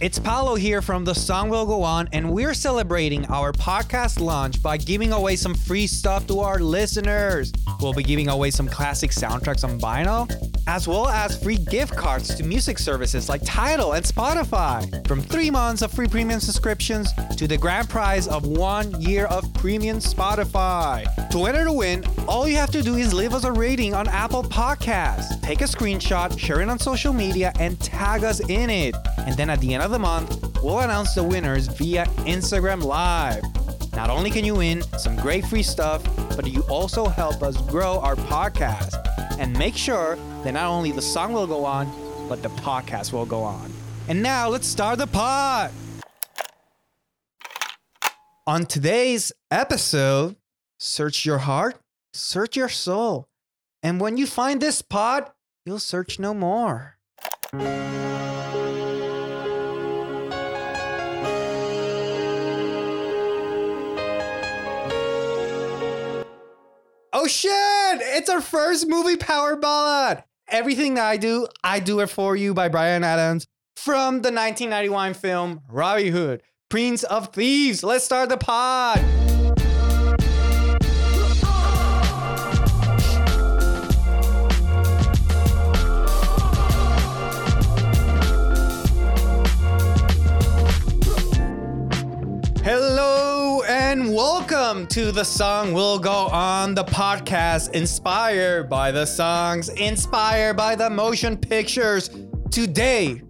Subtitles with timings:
[0.00, 4.62] It's Paolo here from The Song Will Go On, and we're celebrating our podcast launch
[4.62, 7.52] by giving away some free stuff to our listeners.
[7.82, 10.26] We'll be giving away some classic soundtracks on vinyl,
[10.66, 15.06] as well as free gift cards to music services like Tidal and Spotify.
[15.06, 19.52] From three months of free premium subscriptions to the grand prize of one year of
[19.54, 21.04] premium Spotify.
[21.30, 24.08] To enter to win, all you have to do is leave us a rating on
[24.08, 25.40] Apple Podcasts.
[25.42, 28.94] Take a screenshot, share it on social media, and tag us in it.
[29.18, 33.42] And then at the end of the month, we'll announce the winners via Instagram Live.
[33.94, 36.02] Not only can you win some great free stuff,
[36.36, 38.96] but you also help us grow our podcast
[39.38, 41.90] and make sure that not only the song will go on,
[42.28, 43.72] but the podcast will go on.
[44.08, 45.70] And now let's start the pod.
[48.46, 50.36] On today's episode,
[50.78, 51.76] search your heart,
[52.12, 53.28] search your soul.
[53.82, 55.30] And when you find this pod,
[55.64, 56.96] you'll search no more.
[67.12, 67.50] Oh shit!
[67.52, 70.24] It's our first movie power ballad.
[70.50, 75.14] Everything that I do, I do it for you by Bryan Adams from the 1991
[75.14, 77.84] film Robin Hood, Prince of Thieves.
[77.84, 79.29] Let's start the pod.
[93.90, 100.56] And welcome to the Song Will Go On, the podcast inspired by the songs, inspired
[100.56, 102.08] by the motion pictures.
[102.52, 103.20] Today,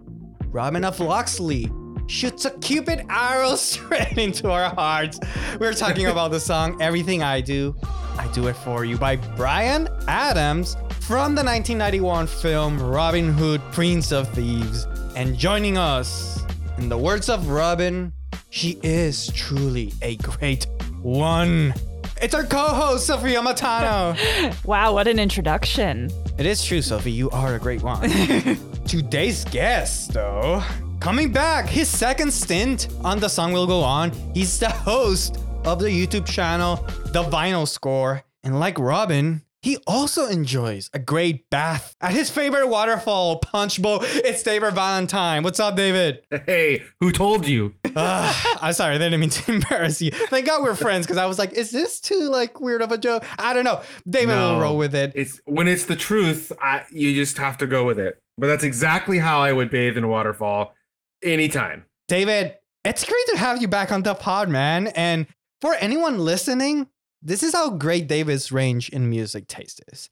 [0.49, 1.71] Robin of Locksley
[2.05, 5.19] shoots a cupid arrow straight into our hearts.
[5.59, 7.75] We're talking about the song Everything I Do,
[8.19, 14.11] I Do It For You by Bryan Adams from the 1991 film Robin Hood, Prince
[14.11, 14.85] of Thieves.
[15.15, 16.45] And joining us,
[16.77, 18.13] in the words of Robin,
[18.51, 20.67] she is truly a great
[21.01, 21.73] one.
[22.21, 24.15] It's our co-host, Sophia Matano.
[24.65, 26.11] Wow, what an introduction.
[26.37, 27.11] it is true, Sophie.
[27.11, 28.09] You are a great one.
[28.87, 30.61] Today's guest, though,
[30.99, 34.11] coming back, his second stint on The Song Will Go On.
[34.35, 38.21] He's the host of the YouTube channel, The Vinyl Score.
[38.43, 43.99] And like Robin, he also enjoys a great bath at his favorite waterfall, Punch Bowl.
[44.01, 45.43] It's David Ballantyne.
[45.43, 46.23] What's up, David?
[46.47, 47.75] Hey, who told you?
[47.95, 50.11] Ah, I'm sorry, I didn't mean to embarrass you.
[50.11, 52.97] Thank God we're friends because I was like, is this too like weird of a
[52.97, 53.23] joke?
[53.37, 53.81] I don't know.
[54.09, 55.11] David will roll with it.
[55.13, 58.19] It's when it's the truth, I, you just have to go with it.
[58.37, 60.73] But that's exactly how I would bathe in a waterfall
[61.21, 61.85] anytime.
[62.07, 64.87] David, it's great to have you back on the pod, man.
[64.87, 65.27] And
[65.61, 66.87] for anyone listening,
[67.21, 70.09] this is how great David's range in music taste is.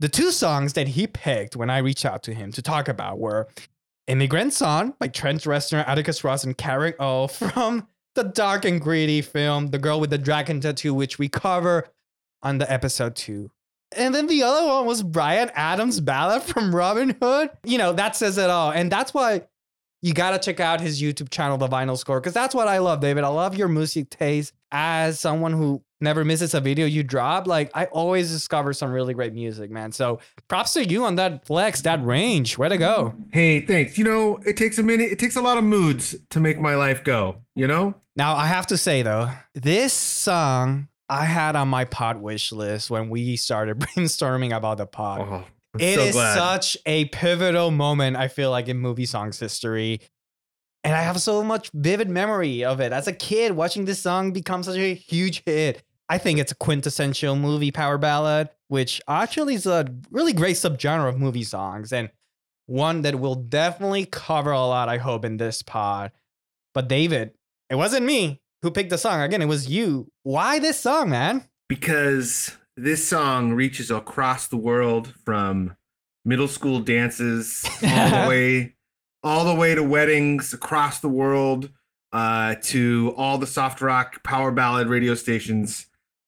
[0.00, 3.18] The two songs that he picked when I reached out to him to talk about
[3.18, 3.48] were
[4.06, 9.22] Immigrant Song by Trent Reznor, Atticus Ross, and Karen O from the dark and gritty
[9.22, 11.86] film The Girl with the Dragon Tattoo, which we cover
[12.42, 13.50] on the episode two.
[13.96, 17.50] And then the other one was Bryan Adams' ballad from Robin Hood.
[17.64, 18.70] You know, that says it all.
[18.70, 19.42] And that's why
[20.00, 23.00] you gotta check out his YouTube channel, The Vinyl Score, because that's what I love,
[23.00, 23.24] David.
[23.24, 24.54] I love your music taste.
[24.72, 29.14] As someone who never misses a video you drop, like I always discover some really
[29.14, 29.92] great music, man.
[29.92, 32.56] So props to you on that flex, that range.
[32.58, 33.14] Way to go.
[33.32, 33.98] Hey, thanks.
[33.98, 35.10] You know, it takes a minute.
[35.12, 37.36] It takes a lot of moods to make my life go.
[37.54, 37.94] You know?
[38.16, 42.90] Now I have to say though, this song I had on my pod wish list
[42.90, 45.20] when we started brainstorming about the pod.
[45.20, 45.44] Oh,
[45.78, 46.36] It so is glad.
[46.36, 50.00] such a pivotal moment, I feel like, in movie songs history.
[50.82, 52.92] And I have so much vivid memory of it.
[52.92, 55.82] As a kid, watching this song become such a huge hit.
[56.10, 61.08] I think it's a quintessential movie power ballad, which actually is a really great subgenre
[61.08, 62.10] of movie songs and
[62.66, 66.12] one that we'll definitely cover a lot, I hope, in this pod.
[66.74, 67.32] But David,
[67.70, 69.22] it wasn't me who picked the song.
[69.22, 70.10] Again, it was you.
[70.22, 71.46] Why this song, man?
[71.70, 75.76] because this song reaches across the world from
[76.24, 78.74] middle school dances all the way
[79.22, 81.70] all the way to weddings across the world
[82.12, 85.86] uh, to all the soft rock power ballad radio stations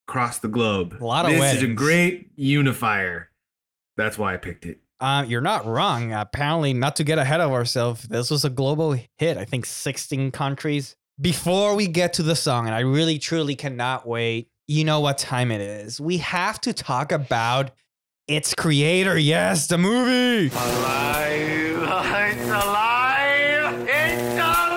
[0.09, 0.97] across the globe.
[1.01, 3.31] A lot of this is a great unifier.
[3.97, 4.81] That's why I picked it.
[5.01, 6.13] Uh, you're not wrong.
[6.13, 9.37] Apparently, not to get ahead of ourselves, this was a global hit.
[9.37, 10.97] I think 16 countries.
[11.21, 15.19] Before we get to the song, and I really truly cannot wait, you know what
[15.19, 16.01] time it is.
[16.01, 17.73] We have to talk about
[18.29, 19.19] its creator.
[19.19, 20.55] Yes, the movie.
[20.55, 21.61] Alive!
[22.25, 23.87] It's alive!
[23.89, 24.73] It's alive!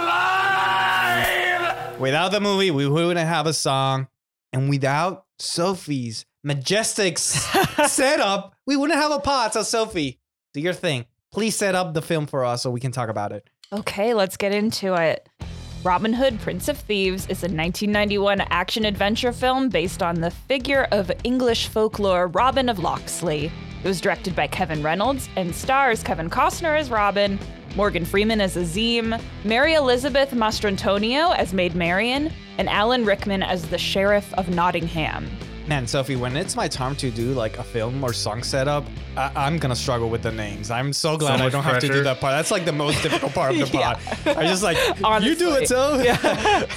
[1.99, 4.07] Without the movie, we wouldn't have a song.
[4.55, 7.17] And without Sophie's majestic
[7.87, 9.51] setup, we wouldn't have a pod.
[9.51, 10.21] So, Sophie,
[10.53, 11.07] do your thing.
[11.33, 13.49] Please set up the film for us so we can talk about it.
[13.73, 15.27] Okay, let's get into it.
[15.83, 20.87] Robin Hood, Prince of Thieves is a 1991 action adventure film based on the figure
[20.93, 23.51] of English folklore Robin of Locksley.
[23.83, 27.37] It was directed by Kevin Reynolds and stars Kevin Costner as Robin,
[27.75, 33.77] Morgan Freeman as Azeem, Mary Elizabeth Mastrantonio as Maid Marian, and Alan Rickman as the
[33.77, 35.29] Sheriff of Nottingham.
[35.67, 38.85] Man, Sophie, when it's my time to do like a film or song setup,
[39.17, 40.69] I- I'm gonna struggle with the names.
[40.69, 42.33] I'm so glad I don't have to do that part.
[42.33, 43.93] That's like the most difficult part of the Yeah.
[43.95, 44.37] pod.
[44.37, 44.77] I just like
[45.23, 46.05] you do it, Honestly.
[46.05, 46.65] Yeah.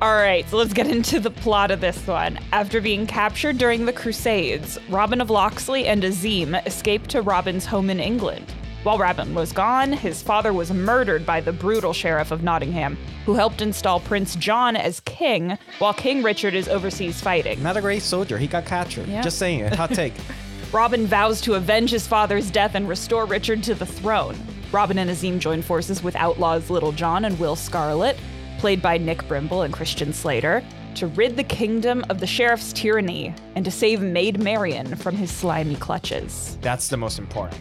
[0.00, 2.38] All right, so let's get into the plot of this one.
[2.52, 7.90] After being captured during the Crusades, Robin of Locksley and Azeem escape to Robin's home
[7.90, 8.46] in England.
[8.88, 12.96] While Robin was gone, his father was murdered by the brutal sheriff of Nottingham,
[13.26, 17.62] who helped install Prince John as king while King Richard is overseas fighting.
[17.62, 18.38] Not a great soldier.
[18.38, 19.06] He got captured.
[19.06, 19.20] Yeah.
[19.20, 19.74] Just saying it.
[19.74, 20.14] Hot take.
[20.72, 24.38] Robin vows to avenge his father's death and restore Richard to the throne.
[24.72, 28.16] Robin and Azeem join forces with outlaws Little John and Will Scarlet,
[28.56, 30.64] played by Nick Brimble and Christian Slater,
[30.94, 35.30] to rid the kingdom of the sheriff's tyranny and to save Maid Marian from his
[35.30, 36.56] slimy clutches.
[36.62, 37.60] That's the most important.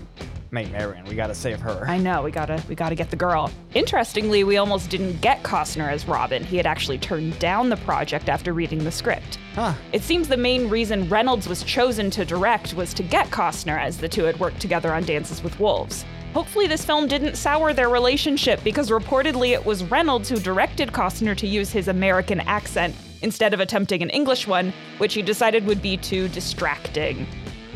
[0.51, 1.05] Maid Marian.
[1.05, 1.85] We gotta save her.
[1.87, 3.51] I know, we gotta we gotta get the girl.
[3.73, 6.43] Interestingly, we almost didn't get Costner as Robin.
[6.43, 9.39] He had actually turned down the project after reading the script.
[9.55, 9.73] Huh.
[9.91, 13.97] It seems the main reason Reynolds was chosen to direct was to get Costner, as
[13.97, 16.05] the two had worked together on Dances with Wolves.
[16.33, 21.35] Hopefully, this film didn't sour their relationship because reportedly it was Reynolds who directed Costner
[21.37, 25.81] to use his American accent instead of attempting an English one, which he decided would
[25.81, 27.25] be too distracting.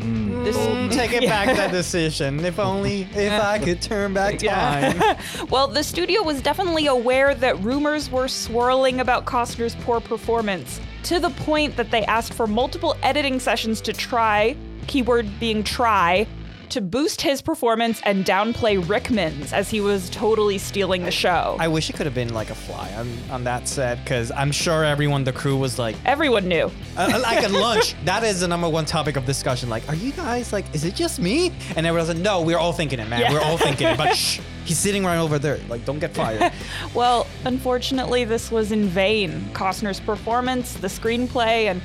[0.02, 0.44] Mm.
[0.44, 2.44] This- Take it back that decision.
[2.44, 4.96] If only if I could turn back time.
[4.98, 5.18] Yeah.
[5.50, 11.18] well, the studio was definitely aware that rumors were swirling about Costner's poor performance to
[11.18, 14.56] the point that they asked for multiple editing sessions to try,
[14.86, 16.26] keyword being try,
[16.72, 21.56] to boost his performance and downplay Rickman's as he was totally stealing the show.
[21.60, 24.52] I wish it could have been like a fly on, on that set because I'm
[24.52, 26.70] sure everyone, the crew was like, Everyone knew.
[26.96, 29.68] uh, like at lunch, that is the number one topic of discussion.
[29.68, 31.52] Like, are you guys like, is it just me?
[31.76, 33.20] And everyone's like, no, we're all thinking it, man.
[33.20, 33.32] Yeah.
[33.32, 33.96] We're all thinking it.
[33.96, 35.58] But shh, he's sitting right over there.
[35.68, 36.52] Like, don't get fired.
[36.94, 39.40] Well, unfortunately, this was in vain.
[39.52, 41.80] Costner's performance, the screenplay, and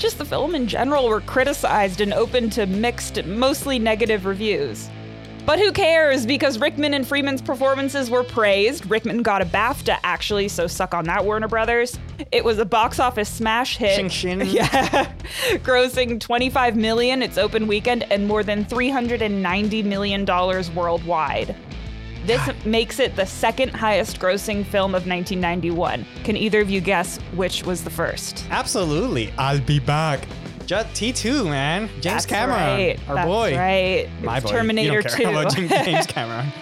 [0.00, 4.88] just the film in general were criticized and open to mixed, mostly negative reviews.
[5.44, 6.24] But who cares?
[6.26, 8.90] Because Rickman and Freeman's performances were praised.
[8.90, 11.98] Rickman got a BAFTA, actually, so suck on that, Warner Brothers.
[12.32, 13.94] It was a box office smash hit.
[13.94, 14.40] Shing, shing.
[14.46, 15.12] Yeah.
[15.58, 21.54] Grossing 25 million its open weekend and more than 390 million dollars worldwide.
[22.26, 26.04] This makes it the second highest grossing film of 1991.
[26.24, 28.44] Can either of you guess which was the first?
[28.50, 29.32] Absolutely.
[29.38, 30.26] I'll be back.
[30.66, 31.88] Just T2, man.
[31.88, 32.58] James That's Cameron.
[32.58, 33.00] right.
[33.08, 33.56] Our That's boy.
[33.58, 34.08] right.
[34.22, 34.50] My was boy.
[34.50, 35.38] Terminator you don't care 2.
[35.38, 36.52] about Jim- James Cameron.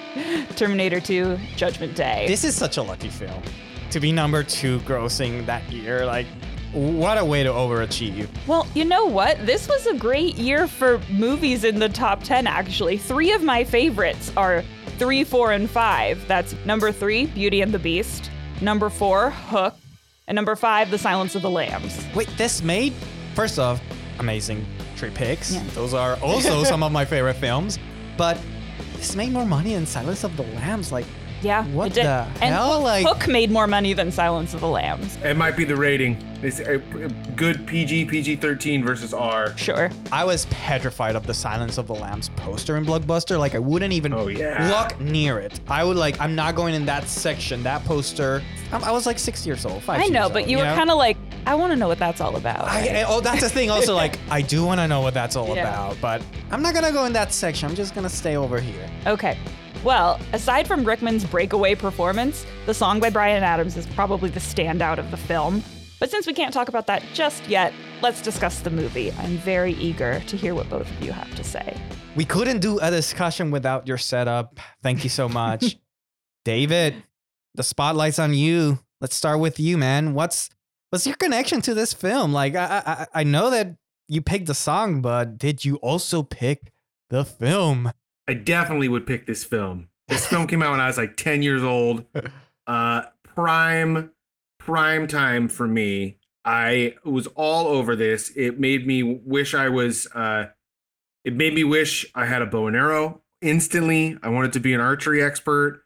[0.57, 2.25] Terminator 2, Judgment Day.
[2.27, 3.43] This is such a lucky film
[3.91, 6.05] to be number two grossing that year.
[6.07, 6.27] Like,
[6.73, 8.29] what a way to overachieve.
[8.47, 9.45] Well, you know what?
[9.47, 12.99] This was a great year for movies in the top 10, actually.
[12.99, 14.63] Three of my favorites are
[14.99, 16.27] three, four, and five.
[16.29, 18.31] That's number three, Beauty and the Beast.
[18.61, 19.75] Number four, Hook.
[20.27, 22.05] And number five, The Silence of the Lambs.
[22.15, 22.93] Wait, this made,
[23.35, 23.81] first off,
[24.19, 24.67] amazing
[24.97, 25.55] three picks.
[25.55, 25.63] Yeah.
[25.75, 27.79] Those are also some of my favorite films.
[28.17, 28.39] But
[28.97, 30.93] this made more money than Silence of the Lambs.
[30.93, 31.07] Like,
[31.43, 31.65] Yeah.
[31.67, 32.05] What it did.
[32.07, 32.75] the and hell?
[32.75, 35.17] Hook, Like- Hook made more money than Silence of the Lambs.
[35.23, 36.17] It might be the rating.
[36.43, 39.57] It's a a good PG, PG 13 versus R.
[39.57, 39.91] Sure.
[40.13, 43.39] I was petrified of the Silence of the Lambs poster in Blockbuster.
[43.39, 44.69] Like, I wouldn't even Oh, yeah.
[44.71, 45.61] look near it.
[45.69, 48.43] I would like, I'm not going in that section, that poster.
[48.73, 50.65] I, I was like six years old, five I know, years but old, you were
[50.65, 51.17] kind of like,
[51.47, 52.65] I want to know what that's all about.
[52.69, 53.71] I, I- oh, that's the thing.
[53.71, 55.69] Also, like, I do want to know what that's all Yeah.
[55.69, 57.69] about, but I'm not gonna go in that section.
[57.69, 58.89] I'm just gonna stay over here.
[59.07, 59.37] Okay.
[59.85, 64.99] Well, aside from Rickman's breakaway performance, the song by Bryan Adams is probably the standout
[64.99, 65.63] of the film.
[66.01, 69.13] But since we can't talk about that just yet, let's discuss the movie.
[69.13, 71.77] I'm very eager to hear what both of you have to say.
[72.17, 74.59] We couldn't do a discussion without your setup.
[74.83, 75.77] Thank you so much,
[76.45, 77.03] David.
[77.55, 78.81] The spotlight's on you.
[79.01, 80.13] Let's start with you, man.
[80.13, 80.51] What's
[80.91, 82.33] what's your connection to this film?
[82.33, 83.77] Like, I I, I know that
[84.09, 86.73] you picked the song, but did you also pick
[87.11, 87.93] the film?
[88.29, 89.89] I definitely would pick this film.
[90.07, 92.05] This film came out when I was like 10 years old.
[92.67, 94.11] Uh, prime,
[94.59, 96.19] prime time for me.
[96.45, 98.31] I was all over this.
[98.37, 100.49] It made me wish I was, uh,
[101.25, 104.19] it made me wish I had a bow and arrow instantly.
[104.23, 105.83] I wanted to be an archery expert.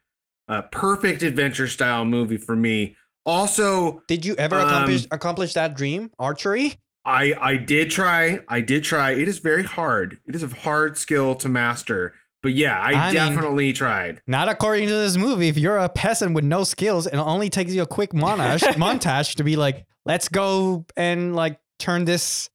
[0.48, 2.96] Uh, perfect adventure style movie for me.
[3.24, 6.74] Also, Did you ever Um, accomplish accomplish that dream, archery?
[7.04, 8.40] I I did try.
[8.48, 9.12] I did try.
[9.12, 10.18] It is very hard.
[10.26, 12.14] It is a hard skill to master.
[12.42, 14.20] But yeah, I, I mean- definitely tried.
[14.26, 15.48] Not according to this movie.
[15.48, 19.36] If you're a peasant with no skills, it only takes you a quick montage montage
[19.36, 22.48] to be like, let's go and like turn this.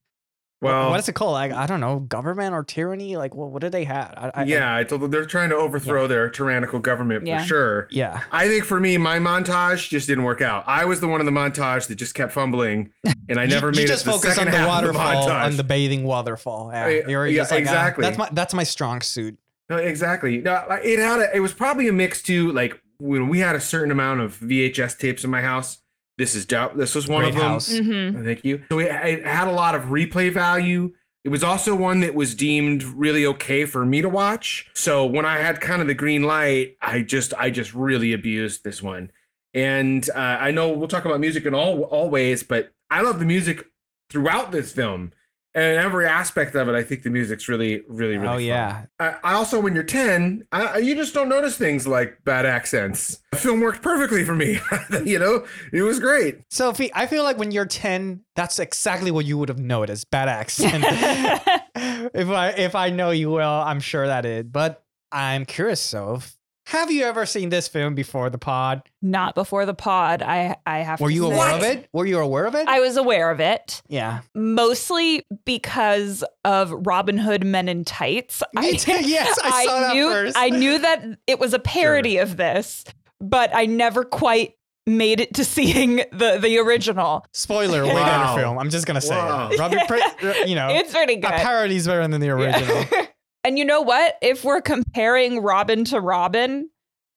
[0.60, 1.34] Well, what is it called?
[1.34, 3.16] Like I don't know, government or tyranny?
[3.16, 3.50] Like what?
[3.50, 4.12] What did they have?
[4.16, 7.42] I, I, yeah, I told them they're trying to overthrow their tyrannical government Yeah.
[7.42, 7.88] for sure.
[7.92, 8.24] yeah.
[8.32, 10.64] I think for me, my montage just didn't work out.
[10.66, 12.90] I was the one in the montage that just kept fumbling,
[13.28, 15.28] and I never you, made you it just to the focus on the half waterfall,
[15.28, 15.44] montage.
[15.44, 16.70] on the bathing waterfall.
[16.72, 18.02] Yeah, I- You're yeah, just like, ah, exactly.
[18.02, 19.38] that's my that's my strong suit.
[19.68, 20.38] No, exactly.
[20.38, 22.52] No, it had a, it was probably a mix too.
[22.52, 25.78] Like when we had a certain amount of VHS tapes in my house.
[26.16, 26.76] This is doubt.
[26.76, 27.44] This was one Great of them.
[27.44, 27.78] house.
[27.78, 28.62] hmm Thank you.
[28.70, 30.92] So it, it had a lot of replay value.
[31.24, 34.68] It was also one that was deemed really okay for me to watch.
[34.74, 38.64] So when I had kind of the green light, I just I just really abused
[38.64, 39.12] this one.
[39.54, 43.20] And uh, I know we'll talk about music in all all ways, but I love
[43.20, 43.64] the music
[44.10, 45.12] throughout this film.
[45.58, 48.28] And in every aspect of it, I think the music's really, really, really.
[48.28, 48.44] Oh fun.
[48.44, 52.46] yeah, I, I also, when you're 10, I, you just don't notice things like bad
[52.46, 53.18] accents.
[53.32, 54.60] The film worked perfectly for me.
[55.04, 56.42] you know, it was great.
[56.48, 56.92] Sophie.
[56.94, 60.08] I feel like when you're ten, that's exactly what you would have noticed.
[60.12, 60.84] Bad accent.
[61.74, 64.52] if I if I know you well, I'm sure that it.
[64.52, 66.37] But I'm curious, Soph.
[66.68, 68.82] Have you ever seen this film before the pod?
[69.00, 70.20] Not before the pod.
[70.22, 71.00] I I have.
[71.00, 71.34] Were to you say.
[71.34, 71.88] aware of it?
[71.94, 72.68] Were you aware of it?
[72.68, 73.80] I was aware of it.
[73.88, 74.20] yeah.
[74.34, 78.42] mostly because of Robin Hood Men in Tights.
[78.52, 78.92] Me too.
[79.08, 80.36] Yes, I saw that knew, first.
[80.36, 82.84] I knew that it was a parody of this,
[83.18, 84.52] but I never quite
[84.86, 87.24] made it to seeing the the original.
[87.32, 88.26] Spoiler, way Wow.
[88.34, 88.58] better film.
[88.58, 89.48] I'm just gonna say Wow.
[89.50, 89.58] it.
[89.58, 92.84] Robbie, Pre- you know, It's pretty a parody's better than the original.
[92.92, 93.06] Yeah.
[93.44, 94.16] and you know what?
[94.22, 96.68] If we're comparing Robin to Robin,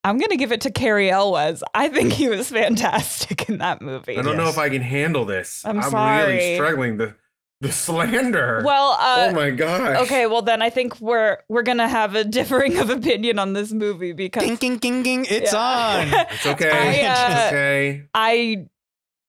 [0.03, 1.63] I'm gonna give it to Cary Elwes.
[1.75, 4.17] I think he was fantastic in that movie.
[4.17, 5.63] I don't know if I can handle this.
[5.65, 6.55] I'm really sorry.
[6.55, 6.97] struggling.
[6.97, 7.15] The
[7.61, 8.63] the slander.
[8.65, 9.97] Well, uh, oh my gosh.
[10.05, 13.71] Okay, well then I think we're we're gonna have a differing of opinion on this
[13.71, 15.25] movie because Ging, ging, ging, ging.
[15.29, 15.59] It's Yeah.
[15.59, 16.07] on.
[16.31, 16.71] It's okay.
[17.05, 18.03] I, uh, okay.
[18.15, 18.65] I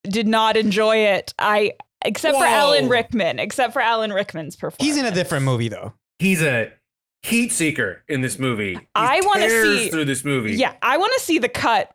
[0.03, 1.33] did not enjoy it.
[1.37, 1.73] I
[2.03, 4.83] except for Alan Rickman, except for Alan Rickman's performance.
[4.83, 5.93] He's in a different movie though.
[6.17, 6.71] He's a
[7.23, 8.73] heat seeker in this movie.
[8.75, 10.53] He I wanna see- through this movie.
[10.53, 11.89] Yeah, I want to see the cut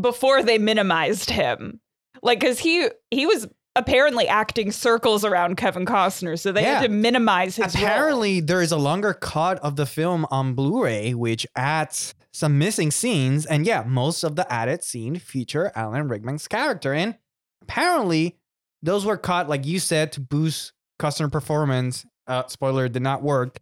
[0.00, 1.80] before they minimized him,
[2.22, 6.74] like because he he was apparently acting circles around Kevin Costner, so they Yeah.
[6.80, 7.84] had to minimize his role.
[7.84, 12.90] Apparently, there is a longer cut of the film on Blu-ray, which adds some missing
[12.90, 13.46] scenes.
[13.46, 16.92] And yeah, most of the added scene feature Alan Rickman's character.
[16.92, 17.16] And
[17.62, 18.36] apparently,
[18.82, 22.04] those were cut, like you said, to boost Costner performance.
[22.26, 23.58] Uh, spoiler, did not work.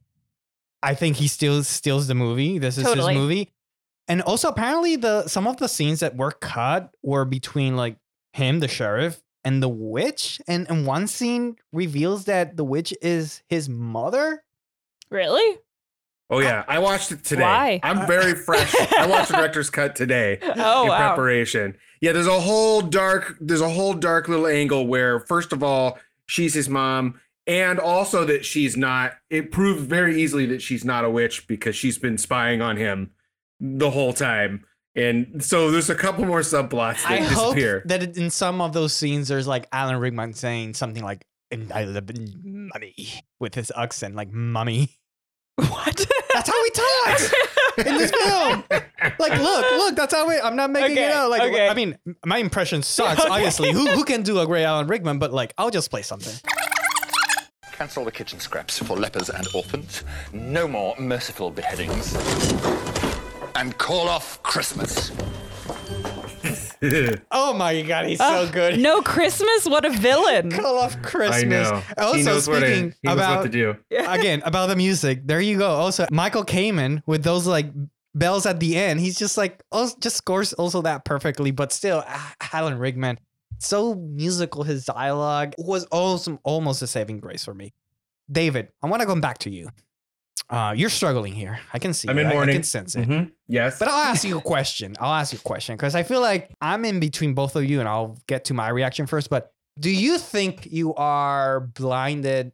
[0.82, 2.58] I think he still steals the movie.
[2.58, 3.14] This is Totally.
[3.14, 3.52] his movie.
[4.06, 7.96] And also, apparently, the some of the scenes that were cut were between like
[8.32, 10.40] him, the sheriff, and the witch.
[10.48, 14.44] And, and one scene reveals that the witch is his mother.
[15.10, 15.58] Really?
[16.30, 17.42] Oh yeah, I watched it today.
[17.42, 17.80] Why?
[17.82, 18.74] I'm very fresh.
[18.92, 21.08] I watched the director's cut today Oh in wow.
[21.14, 21.76] preparation.
[22.02, 25.98] Yeah, there's a whole dark there's a whole dark little angle where first of all,
[26.26, 27.18] she's his mom
[27.48, 31.74] and also that she's not it proves very easily that she's not a witch because
[31.74, 33.10] she's been spying on him
[33.58, 34.64] the whole time.
[34.94, 38.92] And so there's a couple more subplots that I hope that in some of those
[38.92, 42.94] scenes, there's like Alan Rickman saying something like, "And I live in money"
[43.38, 44.98] with his accent, like "mummy."
[45.56, 46.06] What?
[46.34, 47.34] That's how he talks
[47.78, 48.64] in this film.
[49.18, 50.38] Like, look, look, that's how we.
[50.38, 51.30] I'm not making it Okay, out.
[51.30, 51.68] Like, okay.
[51.68, 53.24] I mean, my impression sucks.
[53.28, 55.18] Obviously, who who can do a great Alan Rickman?
[55.18, 56.34] But like, I'll just play something.
[57.78, 60.02] Cancel the kitchen scraps for lepers and orphans.
[60.32, 62.12] No more merciful beheadings.
[63.54, 65.12] And call off Christmas.
[67.32, 68.78] Oh my god, he's so good.
[68.78, 69.66] No Christmas?
[69.66, 70.50] What a villain.
[70.52, 71.42] Call off Christmas.
[71.42, 71.82] I know.
[71.98, 73.76] Also, he knows what to, speaking he knows about what to do.
[73.90, 75.26] again about the music.
[75.26, 75.68] There you go.
[75.68, 77.66] Also, Michael Kamen with those like
[78.14, 79.00] bells at the end.
[79.00, 81.50] He's just like also just scores also that perfectly.
[81.50, 83.18] But still, ah, Alan Rickman,
[83.58, 84.62] so musical.
[84.62, 87.72] His dialogue was also almost a saving grace for me.
[88.30, 89.68] David, I want to come back to you.
[90.50, 91.58] Uh, you're struggling here.
[91.74, 92.08] I can see.
[92.08, 92.22] I'm it.
[92.22, 93.06] in I- I, can sense it.
[93.08, 93.32] Mhm.
[93.48, 93.78] Yes.
[93.78, 94.96] But I'll ask you a question.
[94.98, 97.80] I'll ask you a question because I feel like I'm in between both of you
[97.80, 99.28] and I'll get to my reaction first.
[99.28, 102.52] But do you think you are blinded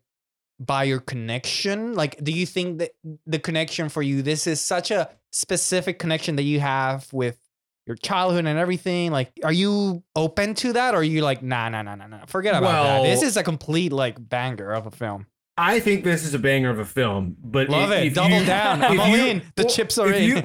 [0.59, 1.95] by your connection?
[1.95, 2.93] Like, do you think that
[3.27, 7.39] the connection for you, this is such a specific connection that you have with
[7.87, 9.11] your childhood and everything?
[9.13, 12.25] Like, are you open to that or are you like, nah, nah, nah, nah, nah,
[12.27, 13.03] forget about that?
[13.09, 15.27] This is a complete like banger of a film.
[15.57, 18.07] I think this is a banger of a film, but Love if- it.
[18.09, 18.83] if Double you- down.
[18.85, 19.43] I'm all you- in.
[19.57, 20.25] The well, chips are in.
[20.25, 20.43] you-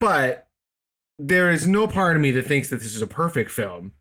[0.00, 0.46] but
[1.18, 3.92] there is no part of me that thinks that this is a perfect film.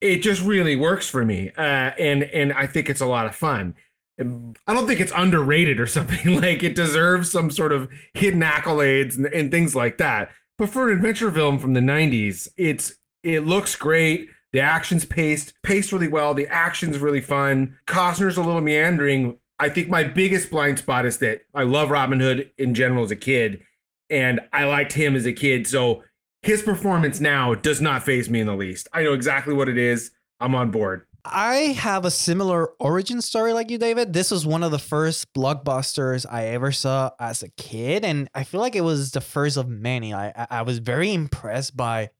[0.00, 3.34] It just really works for me, uh, and and I think it's a lot of
[3.34, 3.74] fun.
[4.18, 6.40] I don't think it's underrated or something.
[6.40, 10.30] Like it deserves some sort of hidden accolades and, and things like that.
[10.58, 14.28] But for an adventure film from the 90s, it's it looks great.
[14.52, 16.32] The action's paced, paced really well.
[16.32, 17.76] The action's really fun.
[17.86, 19.38] Costner's a little meandering.
[19.58, 23.10] I think my biggest blind spot is that I love Robin Hood in general as
[23.10, 23.62] a kid,
[24.08, 25.66] and I liked him as a kid.
[25.66, 26.04] So
[26.42, 28.88] his performance now does not phase me in the least.
[28.92, 30.12] I know exactly what it is.
[30.40, 31.06] I'm on board.
[31.28, 34.12] I have a similar origin story like you, David.
[34.12, 38.44] This was one of the first blockbusters I ever saw as a kid, and I
[38.44, 40.14] feel like it was the first of many.
[40.14, 42.10] I I- was very impressed by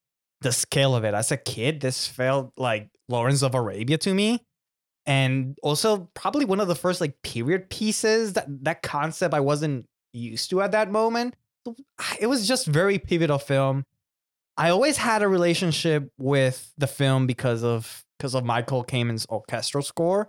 [0.41, 1.15] the scale of it.
[1.15, 4.43] As a kid, this felt like Lawrence of Arabia to me,
[5.07, 9.87] and also probably one of the first like period pieces that that concept I wasn't
[10.13, 11.37] used to at that moment.
[12.21, 13.85] It was just very pivotal film.
[14.57, 19.83] I always had a relationship with the film because of because of Michael Kamen's orchestral
[19.83, 20.29] score,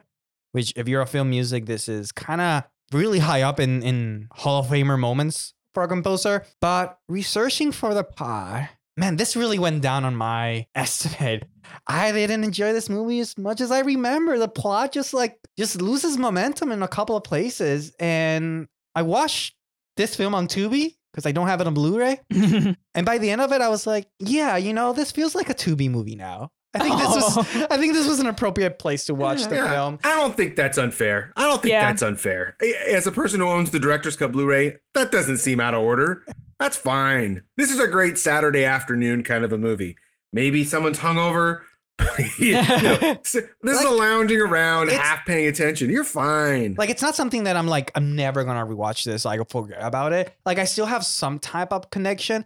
[0.51, 4.27] which if you're a film music, this is kind of really high up in in
[4.31, 6.45] Hall of Famer moments for a composer.
[6.61, 11.47] But researching for the pod, man, this really went down on my estimate.
[11.85, 14.39] I didn't enjoy this movie as much as I remember.
[14.39, 19.55] The plot just like just loses momentum in a couple of places, and I watched
[19.97, 22.21] this film on Tubi because I don't have it on Blu-ray.
[22.93, 25.49] And by the end of it, I was like, yeah, you know, this feels like
[25.49, 26.51] a Tubi movie now.
[26.73, 27.67] I think this was oh.
[27.71, 29.99] I think this was an appropriate place to watch the Yeah, film.
[30.03, 31.31] I don't think that's unfair.
[31.35, 31.85] I don't think Yeah.
[31.87, 32.55] that's unfair.
[32.87, 36.23] As a person who owns the director's cut Blu-ray, that doesn't seem out of order.
[36.59, 37.43] That's fine.
[37.55, 39.95] This is a great Saturday afternoon kind of a movie.
[40.33, 41.61] Maybe someone's hungover.
[42.37, 42.61] You know,
[43.23, 45.89] this is a lounging around, half paying attention.
[45.89, 46.75] You're fine.
[46.77, 49.25] Like it's not something that I'm like, I'm never gonna rewatch this.
[49.25, 50.35] Like I'll forget about it.
[50.45, 52.45] Like I still have some type of connection.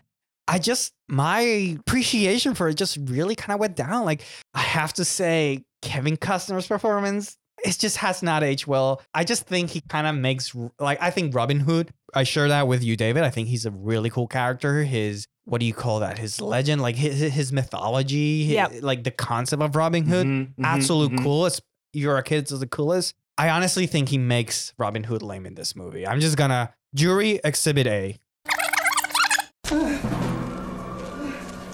[0.52, 1.40] I just my
[1.80, 4.06] appreciation for it just really kind of went down.
[4.06, 4.22] Like
[4.54, 9.02] I have to say, Kevin Costner's performance, it just has not aged well.
[9.14, 11.92] I just think he kind of makes like I think Robin Hood.
[12.14, 13.24] I share that with you, David.
[13.24, 14.84] I think he's a really cool character.
[14.84, 16.18] His what do you call that?
[16.18, 18.72] His legend, like his his mythology, his- Yep.
[18.82, 21.24] like the concept of Robin Hood Mhm, mhm, absolute mhm.
[21.24, 21.62] coolest.
[21.94, 23.16] You're a kid, it's the coolest.
[23.38, 26.06] I honestly think he makes Robin Hood lame in this movie.
[26.06, 28.18] I'm just gonna jury exhibit A.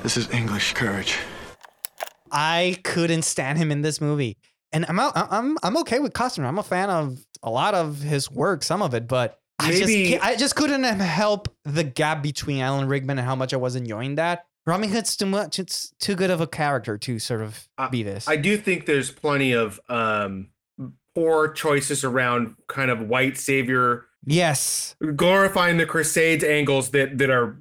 [0.03, 1.17] This is English courage.
[2.31, 4.37] I couldn't stand him in this movie,
[4.71, 6.45] and I'm out, I'm I'm okay with Costner.
[6.45, 10.23] I'm a fan of a lot of his work, some of it, but I just
[10.23, 14.15] I just couldn't help the gap between Alan Rickman and how much I was enjoying
[14.15, 14.45] that.
[14.65, 15.59] Robin Hood's too much.
[15.59, 18.27] It's too good of a character to sort of be this.
[18.27, 20.49] I do think there's plenty of um,
[21.15, 27.57] poor choices around kind of white savior yes, glorifying the crusades angles that that are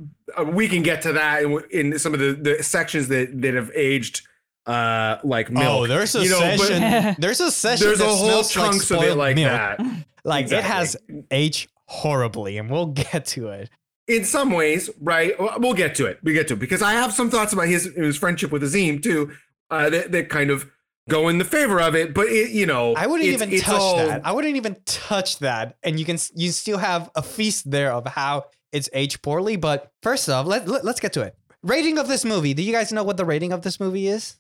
[0.47, 3.71] we can get to that in, in some of the, the sections that that have
[3.75, 4.23] aged
[4.67, 5.65] uh like milk.
[5.67, 7.17] Oh, there's a You know, session.
[7.21, 7.87] there's a session.
[7.87, 9.51] there's that a whole smells chunks of it like milk.
[9.51, 9.81] that.
[10.25, 11.25] Like it has Exactly.
[11.31, 13.71] aged horribly, and we'll get to it.
[14.09, 15.39] in some ways, right?
[15.39, 16.19] Well, We'll get to it.
[16.25, 19.01] We get to it because I have some thoughts about his his friendship with Azeem
[19.01, 19.31] too,
[19.71, 20.69] uh, that that kind of
[21.09, 22.13] go in the favor of it.
[22.13, 24.27] But it, you know, I wouldn't it's- even it's touch all- that.
[24.27, 28.05] I wouldn't even touch that, and you can you still have a feast there of
[28.09, 29.57] how it's aged poorly.
[29.57, 31.37] But first off, let, let us get to it.
[31.63, 32.55] Rating of this movie.
[32.55, 34.37] Do you guys know what the rating of this movie is?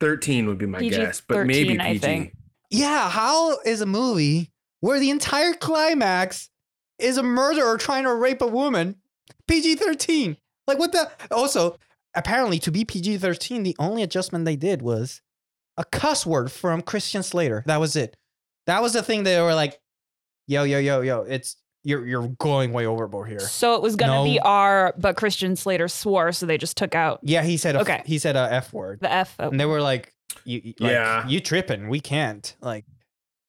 [0.00, 1.98] Thirteen would be my PG guess, but maybe 13, I PG.
[1.98, 2.36] think.
[2.70, 6.50] Yeah, how is a movie where the entire climax
[6.98, 8.96] is a murderer trying to rape a woman
[9.46, 10.36] PG 13?
[10.66, 11.10] Like, what the?
[11.30, 11.78] Also,
[12.14, 15.20] apparently, to be PG 13, the only adjustment they did was
[15.76, 17.62] a cuss word from Christian Slater.
[17.66, 18.16] That was it.
[18.66, 19.80] That was the thing they were like,
[20.46, 23.40] yo, yo, yo, yo, it's, you're, you're going way overboard here.
[23.40, 24.42] So it was gonna be No.
[24.44, 28.02] R, but Christian Slater swore, so they just took out Yeah, he said, a, Okay.
[28.06, 29.00] he said a F word.
[29.00, 29.34] the F.
[29.38, 30.12] And they were like,
[30.44, 31.26] you, you- like, Yeah.
[31.28, 31.88] you tripping.
[31.88, 32.54] We can't.
[32.60, 32.84] Like,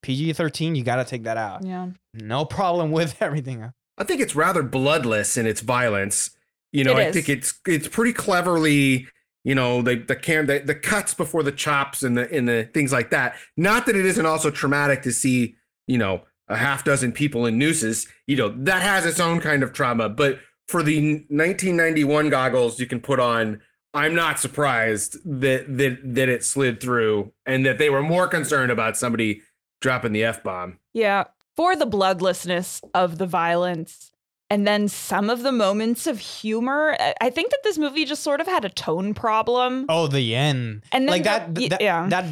[0.02, 1.64] PG 13, you got to take that out.
[1.66, 1.88] yeah.
[2.14, 3.72] No problem with everything.
[3.98, 6.32] I think it's rather bloodless in its violence.
[6.72, 7.14] You know, It I is.
[7.16, 9.08] think it's it's pretty cleverly,
[9.44, 12.68] you know, the the cam the, the cuts before the chops and the and the
[12.74, 13.36] things like that.
[13.56, 15.56] Not that it isn't also traumatic to see,
[15.88, 18.08] you know, a half dozen people in nooses.
[18.28, 20.10] You know, that has its own kind of trauma.
[20.10, 23.62] But for the 1991 goggles you can put on,
[23.94, 28.72] I'm not surprised that that that it slid through and that they were more concerned
[28.72, 29.42] about somebody
[29.82, 30.80] dropping the f bomb.
[30.94, 31.26] Yeah.
[31.56, 34.12] For the bloodlessness of the violence
[34.50, 38.24] and then some of the moments of humor, I- I think that this movie just
[38.24, 39.86] sort of had a tone problem.
[39.90, 40.84] Oh, the end.
[40.92, 42.08] And then like the- that, y- that, yeah.
[42.10, 42.26] that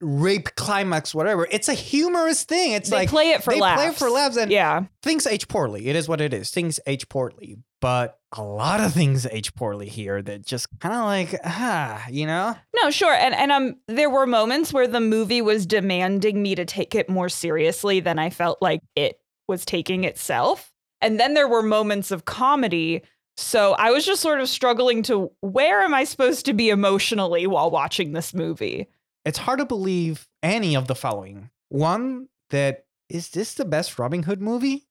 [0.00, 1.46] rape climax, whatever.
[1.50, 2.72] It's a humorous thing.
[2.72, 3.80] It's they like play it for they laughs.
[3.80, 5.88] play it for laughs, and yeah, things age poorly.
[5.88, 6.50] It is what it is.
[6.50, 11.04] Things age poorly, but a lot of things age poorly here that just kind of
[11.04, 12.56] like ah, you know.
[12.82, 16.64] no, sure, and and um, there were moments where the movie was demanding me to
[16.64, 21.48] take it more seriously than I felt like it was taking itself, and then there
[21.48, 23.02] were moments of comedy.
[23.36, 27.46] So I was just sort of struggling to where am I supposed to be emotionally
[27.46, 28.86] while watching this movie?
[29.24, 31.50] It's hard to believe any of the following.
[31.68, 34.86] One that is this the best Robin Hood movie?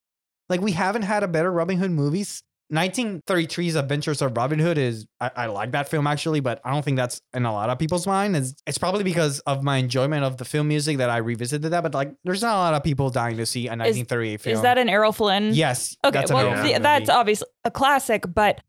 [0.49, 2.43] Like we haven't had a better Robin Hood movies.
[2.71, 6.85] 1933's Adventures of Robin Hood is I, I like that film actually, but I don't
[6.85, 8.35] think that's in a lot of people's mind.
[8.35, 11.81] It's, it's probably because of my enjoyment of the film music that I revisited that.
[11.81, 14.55] But like, there's not a lot of people dying to see a 1938 film.
[14.55, 15.53] Is that an Errol Flynn?
[15.53, 15.97] yes?
[16.03, 18.61] Okay, that's well, Errol the- Flynn that's obviously a classic, but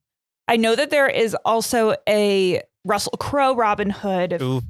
[0.49, 4.41] I know that there is also a Russell Crowe Robin Hood.
[4.41, 4.63] Ooh.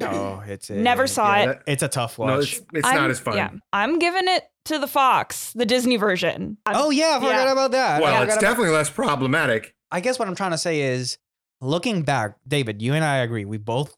[0.00, 1.46] No, oh, it's Never saw Yeah, it.
[1.46, 2.28] that- It's a tough watch.
[2.28, 3.36] no, it's, it's not as fun.
[3.36, 6.58] Yeah, I'm giving it to the Fox, the Disney version.
[6.66, 7.52] I'm- oh yeah, I forgot Yeah.
[7.52, 8.02] about that.
[8.02, 9.74] Well, forgot it's about- definitely less problematic.
[9.90, 11.18] I guess what I'm trying to say is,
[11.60, 13.44] looking back, David, you and I agree.
[13.44, 13.96] We both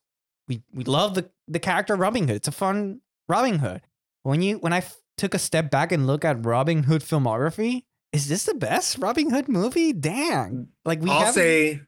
[0.49, 2.37] we we love the the character Robin Hood.
[2.37, 3.83] It's a fun Robin Hood.
[4.23, 7.85] When you when I f- took a step back and look at Robin Hood filmography,
[8.13, 9.93] is this the best Robin Hood movie?
[9.93, 10.69] Dang!
[10.85, 11.81] Like we I'll have say,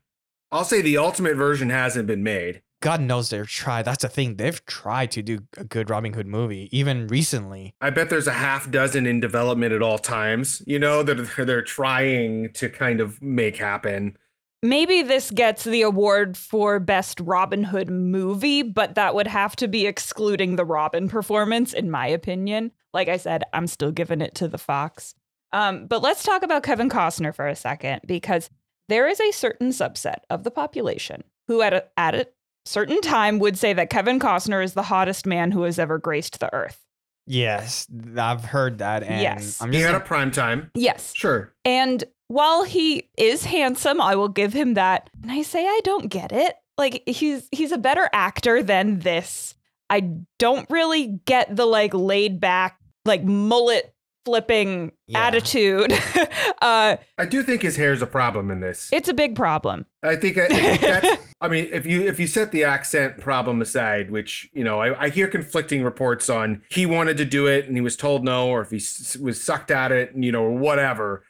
[0.50, 2.62] I'll say the ultimate version hasn't been made.
[2.82, 3.84] God knows they've tried.
[3.84, 4.36] That's the thing.
[4.36, 7.74] They've tried to do a good Robin Hood movie, even recently.
[7.80, 10.62] I bet there's a half dozen in development at all times.
[10.66, 14.16] You know that they're, they're trying to kind of make happen.
[14.64, 19.66] Maybe this gets the award for best Robin Hood movie, but that would have to
[19.66, 22.70] be excluding the Robin performance, in my opinion.
[22.92, 25.14] Like I said, I'm still giving it to the Fox.
[25.52, 28.50] Um, but let's talk about Kevin Costner for a second, because
[28.88, 32.28] there is a certain subset of the population who, at a, at a
[32.64, 36.40] certain time, would say that Kevin Costner is the hottest man who has ever graced
[36.40, 36.78] the earth.
[37.26, 39.02] Yes, I've heard that.
[39.02, 39.60] And Yes.
[39.62, 40.70] I'm He had a prime time.
[40.74, 41.12] Yes.
[41.14, 41.52] Sure.
[41.64, 45.10] And while he is handsome, I will give him that.
[45.22, 46.54] And I say I don't get it.
[46.78, 49.54] Like he's he's a better actor than this.
[49.90, 55.26] I don't really get the like laid back, like mullet flipping Yeah.
[55.26, 55.92] attitude.
[56.62, 58.88] uh I do think his hair is a problem in this.
[58.92, 59.86] it's a big problem.
[60.02, 61.22] I think, I think that's.
[61.40, 65.04] I mean, if you if you set the accent problem aside, which you know, I,
[65.04, 68.48] I hear conflicting reports on he wanted to do it and he was told no,
[68.48, 71.24] or if he s- was sucked at it, and you know, or whatever.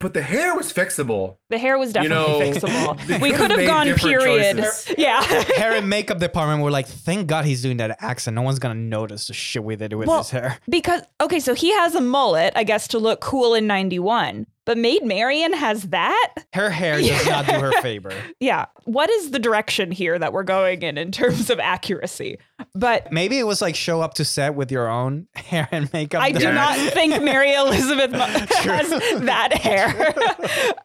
[0.00, 1.36] But the hair was fixable.
[1.54, 3.20] The hair was You definitely know, fixable.
[3.20, 4.56] We could've could have made gone period.
[4.56, 4.92] choices.
[4.98, 5.22] Yeah.
[5.22, 8.34] hair and makeup department were like, thank God he's doing that accent.
[8.34, 10.58] No one's gonna notice the shit we did with Well, his hair.
[10.68, 14.46] Because okay, so he has a mullet, I guess, to look cool in '91.
[14.66, 16.32] But Maid Marian has that.
[16.54, 18.14] Her hair does not do her favor.
[18.40, 18.64] Yeah.
[18.84, 22.38] What is the direction here that we're going in in terms of accuracy?
[22.74, 26.22] But Maybe it was like show up to set with your own hair and makeup.
[26.22, 28.88] I do not think Mary Elizabeth has
[29.20, 30.14] that hair.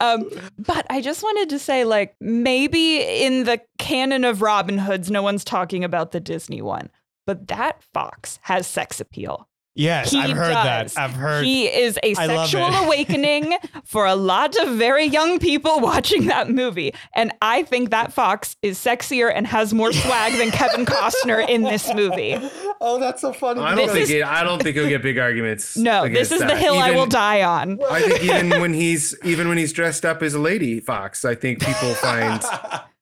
[0.01, 0.29] um,
[0.65, 5.24] but I just wanted to say, like, maybe in the canon of Robin Hoods, no
[5.24, 6.89] one's talking about the Disney one,
[7.26, 9.49] but that fox has sex appeal.
[9.80, 10.94] Yes, He I've heard does.
[10.94, 11.02] that.
[11.02, 11.46] I've heard.
[11.46, 16.50] He is a I sexual awakening for a lot of very young people watching that
[16.50, 16.94] movie.
[17.15, 21.63] And I think that fox is sexier and has more swag than Kevin Costner in
[21.63, 22.38] this movie.
[22.82, 23.62] oh, that's so funny.
[23.62, 25.78] I don't think is- it, I don't think he'll get big arguments.
[25.78, 26.58] No, this is the that.
[26.58, 27.80] hill I will die on.
[27.89, 31.36] I think even when he's even when he's dressed up as a lady fox, I
[31.36, 32.42] think people find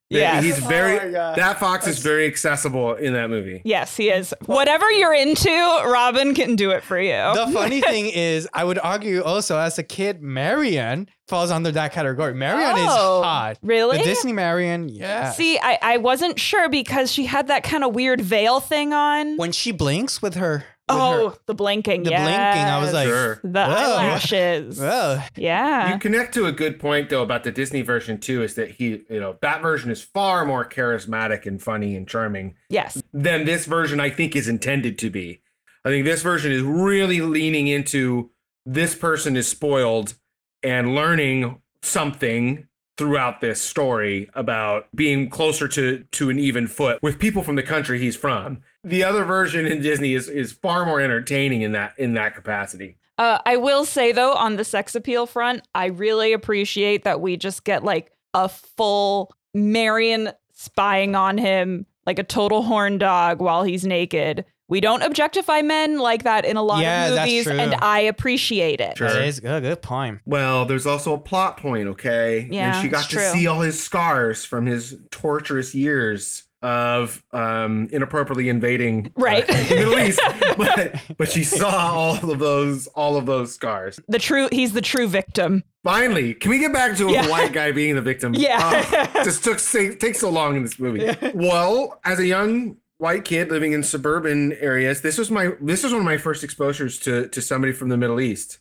[0.10, 0.43] that Yes.
[0.43, 3.62] he's oh very Oh that fox is very accessible in that movie.
[3.65, 4.34] Yes, he is.
[4.46, 7.12] Whatever you're into, Robin can do it for you.
[7.12, 11.91] the funny thing is, I would argue also as a kid, Marion falls under that
[11.91, 12.34] category.
[12.34, 13.58] Marion Oh, is hot.
[13.62, 13.98] really?
[13.98, 15.32] The Disney Marion, yeah.
[15.32, 19.36] See, I, I wasn't sure because she had that kind of weird veil thing on.
[19.38, 20.63] when she blinks with her.
[20.89, 22.04] With oh, her- the blinking.
[22.04, 23.39] the blinking, I was like, Sure.
[23.43, 23.73] the Whoa.
[23.73, 24.80] eyelashes.
[24.80, 25.93] well, Yeah.
[25.93, 29.04] You connect to a good point though about the Disney version too, is that he,
[29.10, 33.02] you know, that version is far more charismatic and funny and charming yes.
[33.13, 35.41] than this version I think is intended to be.
[35.84, 38.32] I think this version is really leaning into
[38.65, 40.15] this person is spoiled
[40.63, 47.19] and learning something throughout this story about being closer to to an even foot with
[47.19, 48.60] people from the country he's from.
[48.89, 52.97] The other version in Disney is is far more entertaining in that in that capacity.
[53.17, 57.36] Uh, I will say though, on the sex appeal front, I really appreciate that we
[57.38, 63.63] just get like a full Marion spying on him, like a total horn dog while
[63.63, 64.45] he's naked.
[64.69, 67.58] We don't objectify men like that in a lot Yeah, of that's movies, true.
[67.58, 68.97] and I appreciate it.
[68.97, 69.08] Sure.
[69.10, 69.63] that is good.
[69.63, 70.19] Good point.
[70.26, 72.47] Well, there's also a plot point, okay?
[72.52, 73.30] Yeah, and she got to true.
[73.32, 79.48] see all his scars from his torturous years of um, inappropriately invading uh, Right.
[79.48, 80.20] the Middle East,
[80.58, 84.00] but but she saw all of those all of those scars.
[84.08, 85.63] The true he's the true victim.
[85.84, 88.34] Finally, can we get back to a white guy being the victim?
[88.38, 89.10] Yeah.
[89.15, 89.60] Oh, just took
[90.00, 91.08] takes so long in this movie.
[91.34, 95.93] Well, as a young white kid living in suburban areas, this was my this was
[95.93, 98.58] one of my first exposures to to somebody from the Middle East,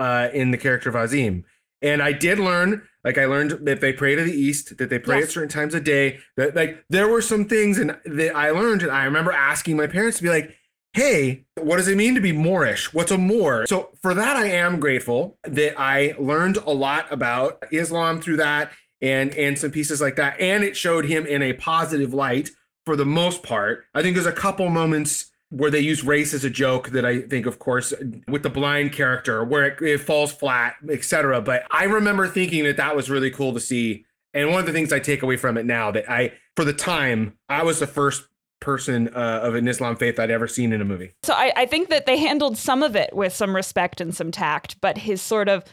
[0.00, 1.44] uh, in the character of Azeem.
[1.82, 4.98] And I did learn, like I learned that they pray to the east, that they
[4.98, 5.26] pray Yes.
[5.28, 6.18] at certain times of day.
[6.36, 9.86] That like there were some things and that I learned, and I remember asking my
[9.86, 10.54] parents to be like,
[10.92, 12.92] hey, what does it mean to be Moorish?
[12.92, 13.64] What's a Moor?
[13.68, 18.72] So for that, I am grateful that I learned a lot about Islam through that
[19.00, 20.40] and and some pieces like that.
[20.40, 22.50] And it showed him in a positive light
[22.84, 23.84] for the most part.
[23.94, 27.20] I think there's a couple moments where they use race as a joke that I
[27.20, 27.94] think, of course,
[28.28, 31.40] with the blind character where it, it falls flat, etc.
[31.40, 34.04] But I remember thinking that that was really cool to see.
[34.34, 36.72] And one of the things I take away from it now that I, for the
[36.72, 38.24] time, I was the first
[38.60, 41.12] person uh, of an Islam faith I'd ever seen in a movie.
[41.22, 44.30] So I, I think that they handled some of it with some respect and some
[44.30, 45.64] tact, but his sort of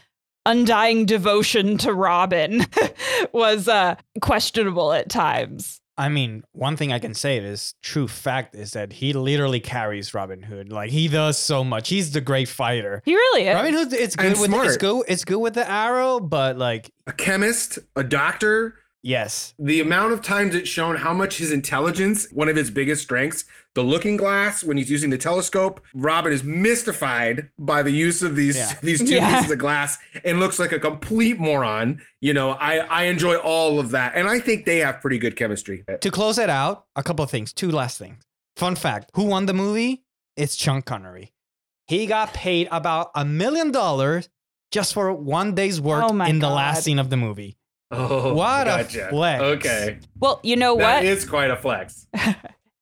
[0.46, 2.64] undying devotion to Robin
[3.32, 5.80] was uh, questionable at times.
[5.96, 10.12] I mean, one thing I can say is true fact is that he literally carries
[10.12, 10.72] Robin Hood.
[10.72, 11.88] Like he does so much.
[11.88, 13.00] He's the great fighter.
[13.04, 13.54] He really is.
[13.54, 15.04] Robin Hood, it's good And with it's good.
[15.06, 20.22] It's good with the arrow, but like A chemist, a doctor, yes, the amount of
[20.22, 24.62] times it's shown how much his intelligence, one of his biggest strengths, the looking glass
[24.64, 28.72] when he's using the telescope, Robin is mystified by the use of these Yeah.
[28.82, 29.36] these two Yeah.
[29.36, 32.00] pieces of glass and looks like a complete moron.
[32.20, 35.36] You know, I I enjoy all of that, and I think they have pretty good
[35.36, 35.84] chemistry.
[36.00, 37.52] To close it out, a couple of things.
[37.52, 38.22] Two last things.
[38.56, 40.04] Fun fact: Who won the movie?
[40.36, 41.32] It's Sean Connery.
[41.86, 44.28] He got paid about a million dollars
[44.70, 46.54] just for one day's work Oh my in the God.
[46.54, 47.56] last scene of the movie.
[47.90, 49.42] Oh, What a flex.
[49.42, 51.04] Okay, well, you know that what?
[51.04, 52.06] is quite a flex.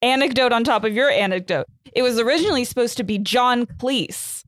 [0.02, 1.66] anecdote on top of your anecdote.
[1.94, 4.44] It was originally supposed to be John Cleese,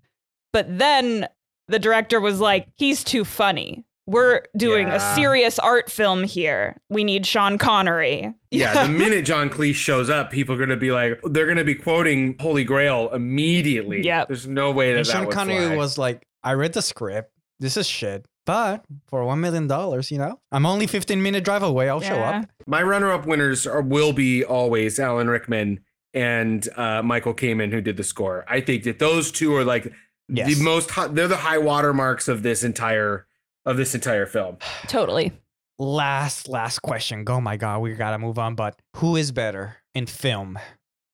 [0.53, 1.27] but then
[1.69, 3.85] the director was like, he's too funny.
[4.07, 5.13] We're doing Yeah.
[5.13, 6.77] a serious art film here.
[6.91, 8.35] We need Sean Connery.
[8.51, 11.57] Yeah, the minute John Cleese shows up, people are going to be like, they're going
[11.57, 14.03] to be quoting Holy Grail immediately.
[14.05, 14.27] Yeah.
[14.27, 15.77] There's no way that And that Sean would Connery fly.
[15.77, 17.31] was like, I read the script.
[17.61, 18.27] This is shit.
[18.47, 21.89] But for one million dollars, you know, I'm only 15 minute drive away.
[21.89, 22.47] I'll show up.
[22.67, 25.81] My runner-up winners are will be always Alan Rickman
[26.13, 28.45] and uh, Michael Kamen, who did the score.
[28.49, 29.93] I think that those two are like
[30.29, 30.57] Yes.
[30.57, 30.91] the most.
[30.91, 33.27] hi- They're the high watermarks of this entire
[33.67, 34.57] of this entire film.
[34.89, 35.33] Totally.
[35.79, 37.25] Last, last question.
[37.27, 38.55] Oh my God, we gotta move on.
[38.55, 40.59] But who is better in film,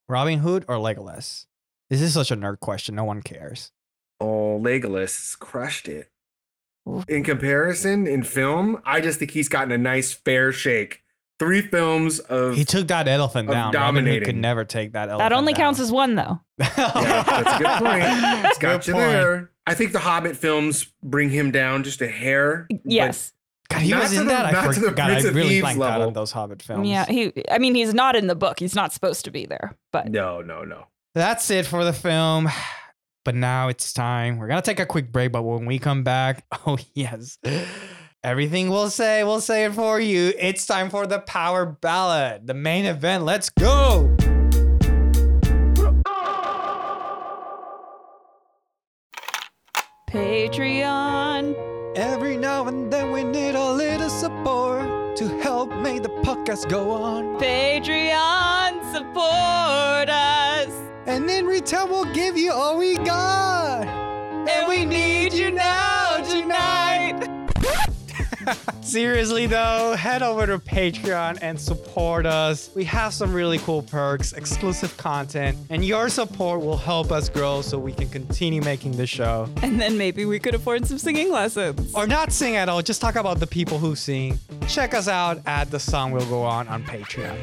[0.08, 1.46] Robin Hood or Legolas?
[1.88, 2.94] This is such a nerd question.
[2.94, 3.72] No one cares.
[4.20, 6.10] Oh, Legolas crushed it.
[6.88, 7.04] Oof.
[7.08, 11.02] In comparison, in film, I just think he's gotten a nice fair shake.
[11.38, 13.72] Three films of He took that elephant of down.
[13.72, 15.60] Robin Hood could never take that elephant That only down.
[15.60, 16.40] counts as one, though.
[16.58, 18.02] Yeah, that's a good point.
[18.50, 19.06] It's got Good you point.
[19.06, 19.50] there.
[19.66, 22.66] I think the Hobbit films bring him down just a hair.
[22.84, 23.32] Yes.
[23.70, 24.46] God, he Not was to in the- that.
[24.46, 25.10] I not to the forgot.
[25.10, 26.06] I Prince of really Thieves blanked out level.
[26.08, 26.88] on those Hobbit films.
[26.88, 27.06] Yeah.
[27.06, 27.32] He.
[27.50, 28.58] I mean, he's not in the book.
[28.58, 29.76] He's not supposed to be there.
[29.92, 30.88] But No, no, no.
[31.14, 32.48] That's it for the film.
[33.24, 34.38] But now it's time.
[34.38, 37.38] We're gonna take a quick break, but when we come back, oh yes.
[38.22, 40.32] Everything we'll say, we'll say it for you.
[40.38, 43.24] It's time for the power ballad, the main event.
[43.24, 44.14] Let's go.
[50.10, 51.54] Patreon.
[51.96, 56.90] Every now and then we need a little support to help make the podcast go
[56.90, 57.38] on.
[57.40, 58.92] Patreon.
[58.92, 60.79] Support us.
[61.06, 63.86] And in return, we'll give you all we got.
[64.48, 67.26] And we need you now tonight.
[68.80, 72.70] Seriously though, head over to Patreon and support us.
[72.74, 77.60] We have some really cool perks, exclusive content, and your support will help us grow
[77.62, 79.48] so we can continue making the show.
[79.62, 81.94] And then maybe we could afford some singing lessons.
[81.94, 84.38] Or not sing at all, just talk about the people who sing.
[84.68, 87.38] Check us out at The Song Will Go On on Patreon.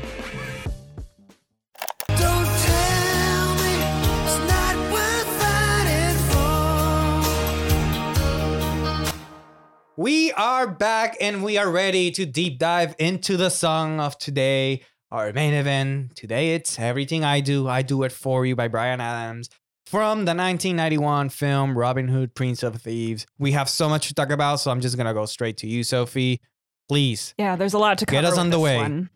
[9.99, 14.83] We are back and we are ready to deep dive into the song of today,
[15.09, 16.15] our main event.
[16.15, 19.49] Today it's Everything I Do, I Do It For You by Bryan Adams
[19.87, 23.25] from the 1991 film Robin Hood, Prince of Thieves.
[23.39, 25.83] We have so much to talk about, so I'm just gonna go straight to you,
[25.83, 26.41] Sophie.
[26.87, 27.33] Please.
[27.39, 28.21] Yeah, there's a lot to cover.
[28.21, 28.77] Get us on the way.
[28.77, 29.09] one.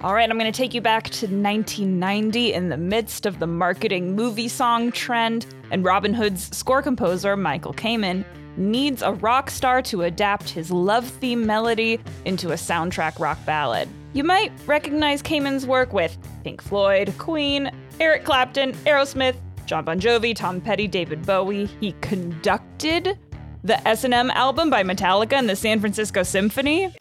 [0.00, 3.46] All right, I'm going to take you back to 1990 in the midst of the
[3.46, 8.24] marketing movie song trend, and Robin Hood's score composer, Michael Kamen,
[8.56, 13.88] needs a rock star to adapt his love theme melody into a soundtrack rock ballad.
[14.12, 19.36] You might recognize Kamen's work with Pink Floyd, Queen, Eric Clapton, Aerosmith,
[19.66, 21.66] Jon Bon Jovi, Tom Petty, David Bowie.
[21.80, 23.18] He conducted
[23.64, 26.94] the S&M album by Metallica and the San Francisco Symphony.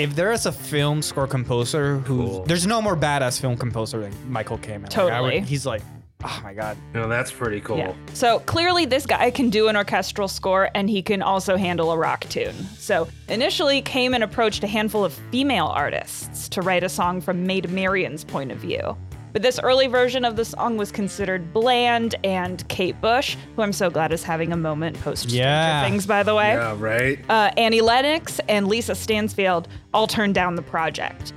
[0.00, 2.44] If there is a film score composer who Cool.
[2.44, 4.84] there's no more badass film composer than Michael Kamen.
[4.84, 5.40] Like, I would- Totally.
[5.40, 5.82] he's like,
[6.24, 6.78] oh my god.
[6.94, 7.76] No, that's pretty cool.
[7.76, 7.92] Yeah.
[8.14, 11.98] So clearly, this guy can do an orchestral score and he can also handle a
[11.98, 12.54] rock tune.
[12.78, 17.68] So initially, Kamen approached a handful of female artists to write a song from Maid
[17.70, 18.96] Marian's point of view.
[19.32, 23.72] But this early version of the song was considered bland, and Kate Bush, who I'm
[23.72, 25.84] so glad is having a moment post Stranger Yeah.
[25.84, 27.18] Things, by the way, Yeah, right.
[27.30, 31.32] uh, Annie Lennox and Lisa Stansfield all turned down the project.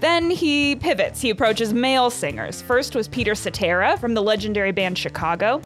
[0.00, 1.20] Then he pivots.
[1.20, 2.62] He approaches male singers.
[2.62, 5.60] First was Peter Cetera from the legendary band Chicago.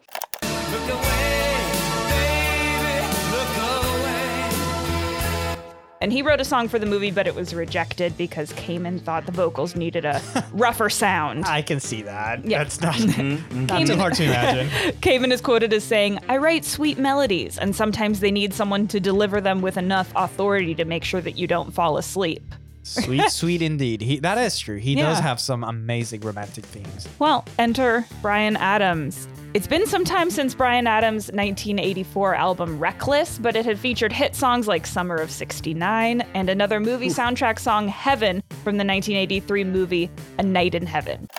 [6.03, 9.25] And he wrote a song for the movie, but it was rejected because Kamen thought
[9.25, 11.45] the vocals needed a rougher sound.
[11.45, 12.43] I can see that.
[12.43, 12.57] Yeah.
[12.61, 14.67] That's not, Mm-hmm, not too hard to imagine.
[14.99, 18.99] Kamen is quoted as saying, I write sweet melodies, and sometimes they need someone to
[18.99, 22.43] deliver them with enough authority to make sure that you don't fall asleep.
[22.83, 24.01] Sweet, sweet indeed.
[24.01, 24.77] He that is true.
[24.77, 27.07] He does have some amazing romantic themes.
[27.19, 29.27] Well, enter Bryan Adams.
[29.53, 34.35] It's been some time since Bryan Adams' 1984 album Reckless, but it had featured hit
[34.35, 40.09] songs like Summer of 69 and another movie soundtrack song Heaven from the 1983 movie
[40.39, 41.29] A Night in Heaven.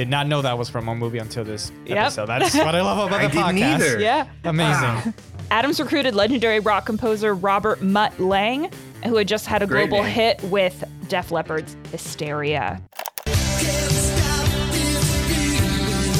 [0.00, 1.98] Did not know that was from a movie until this Yep.
[1.98, 2.24] episode.
[2.24, 3.74] That's what I love about I the didn't podcast.
[3.74, 4.00] either.
[4.00, 4.26] Yeah.
[4.44, 5.12] Amazing.
[5.50, 8.70] Adams recruited legendary rock composer Robert Mutt Lange,
[9.04, 10.14] who had just had a Great global name.
[10.14, 12.80] hit with Def Leppard's Hysteria.
[13.26, 16.14] Can't stop this feeling.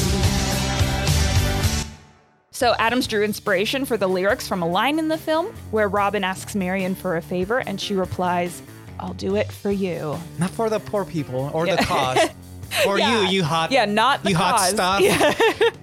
[2.51, 6.23] So Adams drew inspiration for the lyrics from a line in the film where Robin
[6.23, 8.61] asks Marion for a favor and she replies,
[8.99, 10.19] I'll do it for you.
[10.37, 12.29] Not for the poor people or the cause.
[12.83, 13.23] For Yeah.
[13.23, 13.71] you, you hot.
[13.71, 14.69] Yeah, not the you hot cause.
[14.71, 15.01] stuff.
[15.01, 15.33] Yeah.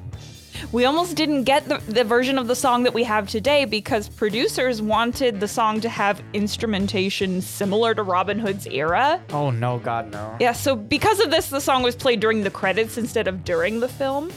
[0.71, 4.07] We almost didn't get the, the version of the song that we have today because
[4.09, 9.19] producers wanted the song to have instrumentation similar to Robin Hood's era.
[9.31, 10.37] Oh no, God no.
[10.41, 13.81] Yeah, so because of this, the song was played during the credits instead of during
[13.81, 14.31] the film.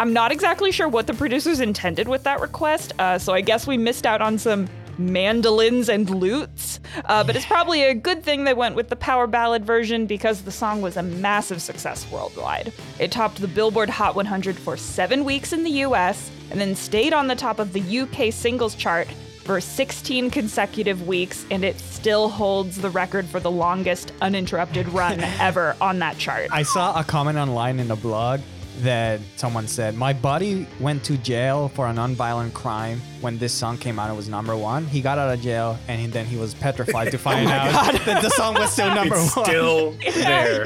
[0.00, 3.66] I'm not exactly sure what the producers intended with that request, uh, so I guess
[3.66, 6.80] we missed out on some mandolins and lutes.
[7.06, 10.42] Uh, but it's probably a good thing they went with the power ballad version because
[10.42, 12.72] the song was a massive success worldwide.
[12.98, 17.12] It topped the Billboard Hot 100 for seven weeks in the US and then stayed
[17.12, 19.08] on the top of the UK singles chart
[19.44, 25.20] for 16 consecutive weeks, and it still holds the record for the longest uninterrupted run
[25.40, 26.48] ever on that chart.
[26.50, 28.40] I saw a comment online in a blog
[28.82, 33.78] that someone said, My buddy went to jail for a nonviolent crime when this song
[33.78, 34.10] came out.
[34.10, 34.86] It was number one.
[34.86, 37.92] He got out of jail and he, then he was petrified to find oh out
[38.04, 39.44] that the song was still number It's one.
[39.44, 40.64] still there.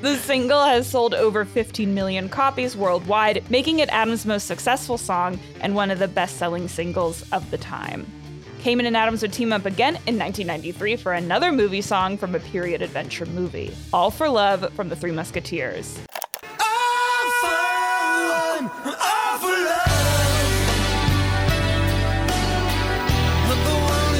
[0.00, 5.38] The single has sold over 15 million copies worldwide, making it Adams' most successful song
[5.60, 8.06] and one of the best selling singles of the time.
[8.62, 12.40] Kamen and Adams would team up again in 1993 for another movie song from a
[12.40, 15.98] period adventure movie, All for Love from the Three Musketeers.
[23.64, 24.14] The one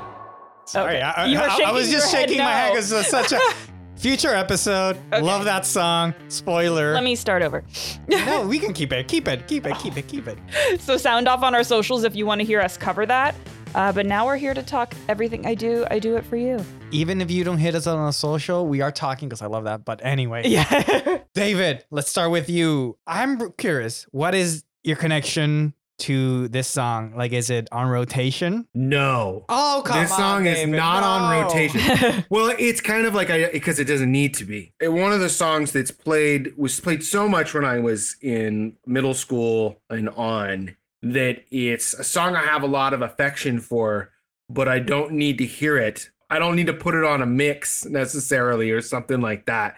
[0.65, 3.31] Sorry, I, I- I- I was just your head shaking my head because it's such
[3.31, 3.39] a
[3.95, 4.97] future episode.
[5.11, 6.13] Love that song.
[6.27, 6.93] Spoiler.
[6.93, 7.63] Let me start over.
[8.07, 9.07] no, we can keep it.
[9.07, 9.47] Keep it.
[9.47, 9.77] Keep it.
[9.79, 10.07] Keep it.
[10.07, 10.37] Keep it.
[10.81, 13.35] So sound off on our socials if you want to hear us cover that.
[13.75, 15.85] Uh, but now we're here to talk everything I do.
[15.91, 16.59] I do it for you.
[16.91, 19.65] Even if you don't hit us on a social, we are talking because I love
[19.65, 19.85] that.
[19.85, 21.19] But anyway, Yeah.
[21.33, 22.97] David, let's start with you.
[23.05, 24.05] I'm curious.
[24.11, 27.13] What is your connection to this song?
[27.15, 28.67] Like, is it on rotation?
[28.73, 29.45] No.
[29.49, 32.25] Oh, come this song is not on rotation.
[32.29, 34.73] well, it's kind of like I because it doesn't need to be.
[34.79, 38.77] It- one of the songs that's played was played so much when I was in
[38.85, 44.11] middle school and on that it's a song I have a lot of affection for,
[44.49, 46.09] but I don't need to hear it.
[46.29, 49.75] I don't need to put it on a mix necessarily or something like that.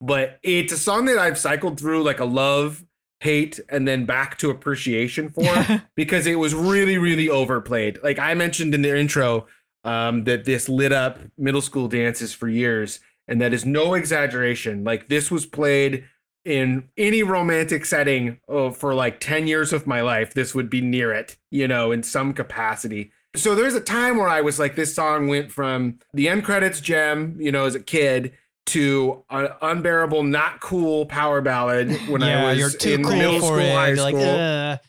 [0.00, 2.84] But it's a song that I've cycled through like a love,
[3.20, 7.98] hate, and then back to appreciation for because it was really, really overplayed.
[8.02, 9.46] Like I mentioned in the intro,
[9.84, 14.84] um, that this lit up middle school dances for years, and that is no exaggeration.
[14.84, 16.04] Like this was played
[16.50, 20.34] in any romantic setting oh, for like 10 years of my life.
[20.34, 23.12] This would be near it, you know, in some capacity.
[23.36, 26.80] So there's a time where I was like, this song went from the end credits
[26.80, 28.32] gem, you know, as a kid,
[28.66, 33.58] to an unbearable, not cool power ballad when yeah, I was in cool middle school,
[33.58, 33.72] it.
[33.72, 34.20] high You're school.
[34.20, 34.80] like,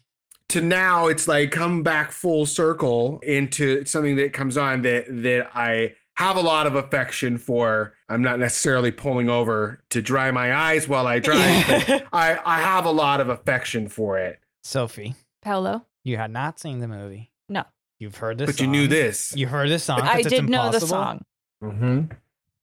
[0.50, 5.52] to now, it's like come back full circle into something that comes on that that
[5.56, 7.94] I have a lot of affection for.
[8.12, 12.62] I'm not necessarily pulling over to dry my eyes while I drive, but I I
[12.62, 14.40] have a lot of affection for it.
[14.64, 15.86] Sophie, Paolo?
[16.04, 17.32] you had not seen the movie.
[17.48, 17.64] No.
[18.00, 18.90] You've heard this But you knew song.
[18.90, 19.34] this.
[19.36, 20.00] You heard this song.
[20.00, 20.88] 'cause I it's did know the impossible.
[20.88, 21.26] song.
[21.64, 22.02] Mm-hmm.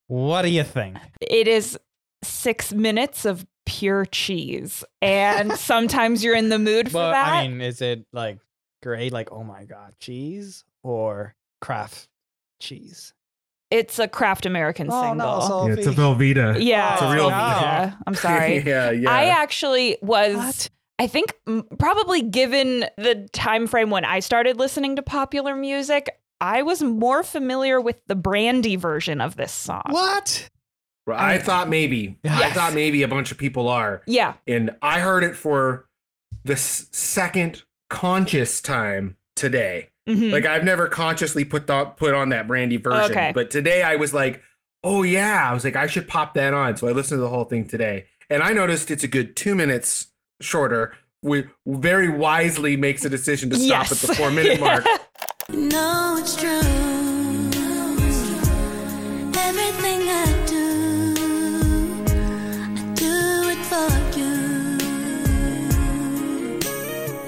[0.09, 0.97] What do you think?
[1.21, 1.79] It is
[2.25, 4.83] six minutes of pure cheese.
[5.03, 7.29] And sometimes you're in the mood for But that.
[7.33, 8.39] I mean, is it like
[8.83, 12.09] great, like oh my god, cheese or Kraft
[12.61, 13.13] cheese?
[13.71, 15.69] It's a Kraft American Oh, no, single.
[15.69, 16.63] Yeah, it's a Velveeta.
[16.63, 17.97] yeah, oh, It's a it's real- Velveeta.
[18.07, 18.59] I'm sorry.
[18.67, 19.11] yeah, yeah.
[19.11, 20.71] I actually was What?
[21.01, 21.33] I think
[21.79, 26.09] probably given the time frame when I started listening to popular music,
[26.41, 29.83] I was more familiar with the Brandy version of this song.
[29.91, 30.49] What?
[31.11, 32.19] I thought maybe.
[32.25, 34.03] I thought maybe a bunch of people are.
[34.07, 34.35] Yeah.
[34.47, 35.87] And I heard it for
[36.45, 39.91] the second conscious time today.
[40.09, 40.33] Mhm.
[40.33, 43.31] Like I've never consciously put the, put on that Brandy version, Okay.
[43.35, 44.43] but today I was like,
[44.83, 47.29] "Oh yeah!" I was like, "I should pop that on." So I listened to the
[47.29, 50.07] whole thing today, and I noticed it's a good two minutes
[50.41, 50.95] shorter.
[51.23, 54.85] We very wisely makes a decision to stop at the four minute mark.
[55.51, 56.61] No, it's true.
[59.35, 61.15] Everything I do,
[62.07, 64.33] I do it for you.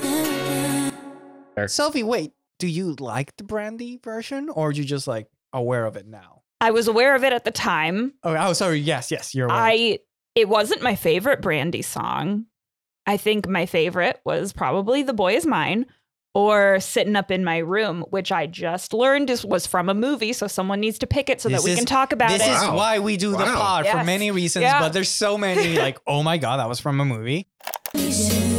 [0.02, 0.90] Yeah,
[1.56, 1.66] yeah.
[1.66, 2.32] Sophie, wait.
[2.60, 6.42] Do you like the Brandy version, or are you just like aware of it now?
[6.60, 8.12] I was aware of it at the time.
[8.22, 8.78] Oh, oh, sorry.
[8.80, 9.56] Yes, yes, you're aware.
[9.58, 9.98] I
[10.34, 12.44] it wasn't my favorite Brandy song.
[13.06, 15.86] I think my favorite was probably "The Boy Is Mine"
[16.34, 20.34] or "Sitting Up in My Room," which I just learned is, was from a movie.
[20.34, 22.38] So someone needs to pick it so This that we is- can talk about it.
[22.40, 22.76] this is Wow.
[22.76, 23.54] why we do the Wow.
[23.56, 24.80] pod for many reasons, Yeah.
[24.80, 27.48] but there's so many like, oh my god, that was from a movie.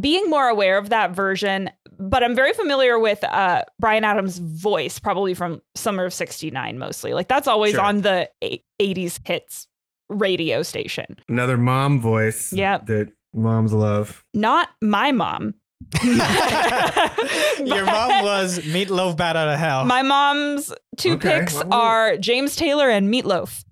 [0.00, 4.98] being more aware of that version, but I'm very familiar with uh, Bryan Adams' voice,
[4.98, 7.12] probably from Summer of '69, mostly.
[7.14, 7.82] Like that's always Sure.
[7.82, 9.66] on the eight- '80s hits
[10.08, 11.16] radio station.
[11.28, 12.52] Another mom voice.
[12.52, 12.86] Yep.
[12.86, 14.24] That moms love.
[14.34, 15.54] Not my mom.
[16.04, 19.84] Your mom was Meatloaf Bat Out of Hell.
[19.86, 23.64] My mom's two Okay, picks well, are James Taylor and Meatloaf.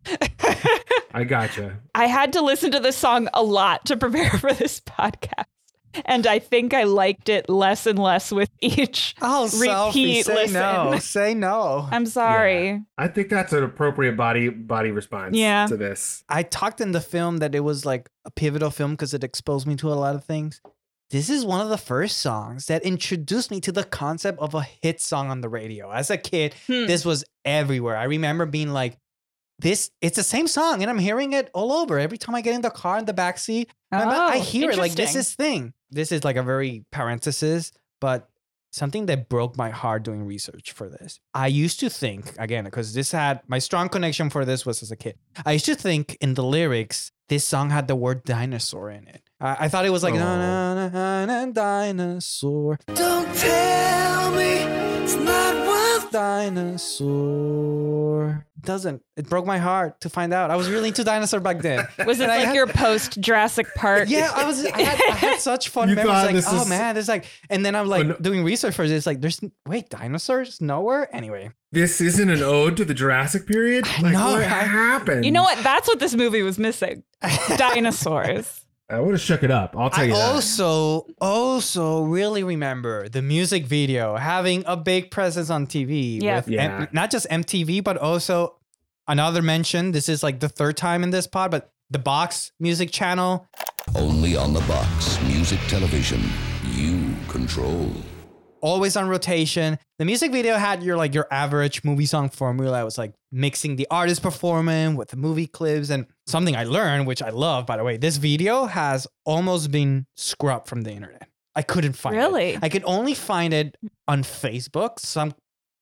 [1.13, 1.79] I gotcha.
[1.95, 5.45] I had to listen to this song a lot to prepare for this podcast.
[6.05, 10.35] And I think I liked it less and less with each oh, Sophie, repeat say
[10.35, 10.55] listen.
[10.55, 10.99] no.
[10.99, 11.89] Say no.
[11.91, 12.83] I'm sorry.
[12.97, 15.67] I think that's an appropriate body body response Yeah.
[15.67, 16.25] to this.
[16.29, 19.67] I talked in the film that it was like a pivotal film because it exposed
[19.67, 20.61] me to a lot of things.
[21.11, 24.61] This is one of the first songs that introduced me to the concept of a
[24.63, 25.91] hit song on the radio.
[25.91, 26.87] As a kid, Hmm.
[26.87, 27.97] this was everywhere.
[27.97, 28.99] I remember being like,
[29.59, 31.99] this, it's the same song, and I'm hearing it all over.
[31.99, 33.39] Every time I get in the car in the back
[33.93, 35.73] seat, I'm- I Oh, hear it like this is thing.
[35.91, 38.29] This is like a very parenthesis, but
[38.71, 41.21] something that broke my heart doing research for this.
[41.35, 44.91] I used to think again because this had my strong connection for this was as
[44.91, 45.17] a kid.
[45.47, 49.23] I used to think in the lyrics this song had the word dinosaur in it.
[49.41, 50.19] I, I thought it was like Oh.
[50.19, 54.53] na, na, na, na, dinosaur, Don't tell me
[55.03, 55.55] it's not
[56.13, 58.47] worth dinosaur.
[58.61, 60.51] Doesn't it broke my heart to find out?
[60.51, 61.87] I was really into dinosaur back then.
[62.07, 64.09] Was it like had- your post Jurassic Park?
[64.11, 64.65] Yeah, I was.
[64.65, 66.13] I had, I had such fun You memories.
[66.25, 68.17] Like, this oh is- man, it's like, and then I'm like Oh, no.
[68.17, 69.07] doing research for this.
[69.07, 71.09] Like, there's wait, dinosaurs nowhere.
[71.15, 73.87] Anyway, This isn't an ode to the Jurassic period.
[74.03, 75.25] Like know, what I- happened?
[75.25, 75.63] You know what?
[75.63, 77.05] That's what this movie was missing.
[77.57, 78.61] Dinosaurs.
[78.91, 79.77] I would have shook it up.
[79.77, 80.35] I'll tell I you that.
[80.35, 86.23] also also really remember the music video having a big presence on TV.
[86.23, 86.37] Yeah.
[86.37, 86.81] with Yeah.
[86.83, 88.57] M- not just MTV, but also
[89.07, 89.93] another mention.
[89.93, 93.47] This is like the third time in this pod, but the Box Music Channel.
[93.95, 95.21] Only on the box.
[95.25, 96.23] Music television.
[96.73, 97.91] You control.
[98.61, 99.79] always on rotation.
[99.99, 102.81] The music video had your like your average movie song formula.
[102.81, 107.07] It was like mixing the artist performing with the movie clips and something I learned,
[107.07, 107.97] which I love, by the way.
[107.97, 111.29] This video has almost been scrubbed from the internet.
[111.55, 112.19] I couldn't find it.
[112.19, 112.59] Really?
[112.63, 113.77] I could only find it
[114.07, 115.35] on Facebook, some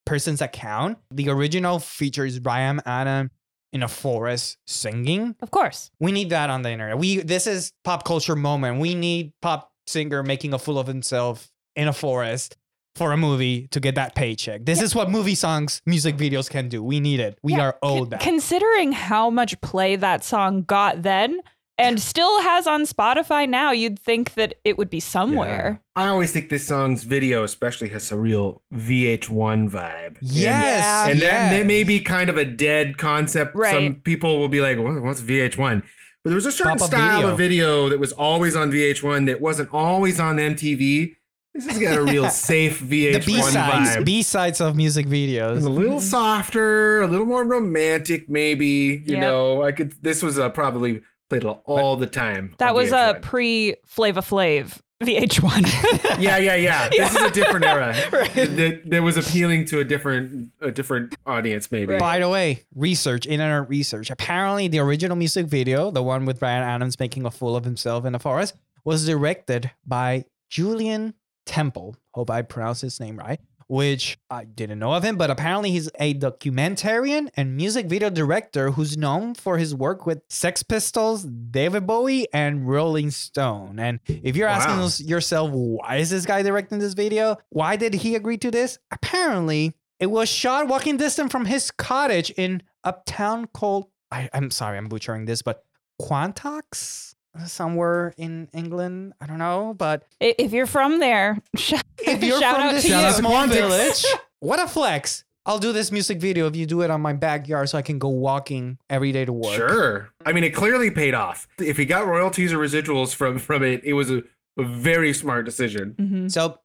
[0.06, 0.98] person's account.
[1.10, 3.30] The original features Bryan Adam
[3.72, 5.36] in a forest singing.
[5.42, 5.90] Of course.
[6.00, 6.98] We need that on the internet.
[6.98, 8.80] We this is pop culture moment.
[8.80, 12.56] We need pop singer making a fool of himself in a forest
[12.96, 14.64] for a movie to get that paycheck.
[14.64, 16.82] This is what movie songs, music videos can do.
[16.82, 17.38] We need it.
[17.42, 18.20] We Yeah, are owed that.
[18.20, 21.40] Considering how much play that song got then
[21.78, 25.82] and still has on Spotify now, you'd think that it would be somewhere.
[25.94, 30.16] I always think this song's video, especially, has a real VH1 vibe.
[30.22, 31.02] yes.
[31.04, 31.50] And, and that, yes.
[31.52, 33.52] that may be kind of a dead concept.
[33.52, 34.04] Some Right.
[34.04, 35.82] people will be like, what, what's VH1?
[36.24, 37.30] But there was a certain Pop-up style video.
[37.32, 41.14] of video that was always on VH1 that wasn't always on MTV.
[41.56, 44.04] This has got a real safe the VH1 B sides, vibe.
[44.04, 49.02] B sides of music It's a little softer, a little more romantic, maybe.
[49.06, 49.20] You Yep.
[49.20, 49.94] know, I could.
[50.02, 52.54] This was uh, probably played all the time.
[52.58, 53.22] That was a VH1.
[53.22, 56.18] pre Flava Flav VH1.
[56.20, 56.88] yeah, yeah, yeah.
[56.90, 57.94] This is a different era.
[58.10, 58.32] Right.
[58.34, 61.98] That, that was appealing to a different, a different audience, maybe.
[61.98, 64.10] By the way, research, internet research.
[64.10, 68.04] Apparently, the original music video, the one with Bryan Adams making a fool of himself
[68.04, 68.54] in the forest,
[68.84, 71.14] was directed by Julien
[71.46, 71.96] Temple.
[72.14, 73.40] Hope I pronounced his name right.
[73.68, 78.70] Which I didn't know of him, but apparently he's a documentarian and music video director
[78.70, 83.80] who's known for his work with Sex Pistols, David Bowie, and Rolling Stone.
[83.80, 84.84] And if you're asking Wow.
[84.84, 87.38] us- yourself, why is this guy directing this video?
[87.48, 88.78] Why did he agree to this?
[88.92, 94.52] Apparently, it was shot walking distance from his cottage in a town called, I, I'm
[94.52, 95.64] sorry, I'm butchering this, but
[96.00, 97.15] Quantox?
[97.46, 99.12] Somewhere in England.
[99.20, 99.74] I don't know.
[99.76, 103.10] But if you're from there, sh- if you're shout from out this to you.
[103.12, 104.04] small village,
[104.40, 105.24] what a flex.
[105.44, 108.00] I'll do this music video if you do it on my backyard so I can
[108.00, 109.54] go walking every day to work.
[109.54, 110.10] Sure.
[110.24, 111.46] I mean, it clearly paid off.
[111.60, 114.24] If he got royalties or residuals from from it, it was a,
[114.58, 115.94] a very smart decision.
[116.00, 116.32] Mhm.
[116.32, 116.58] So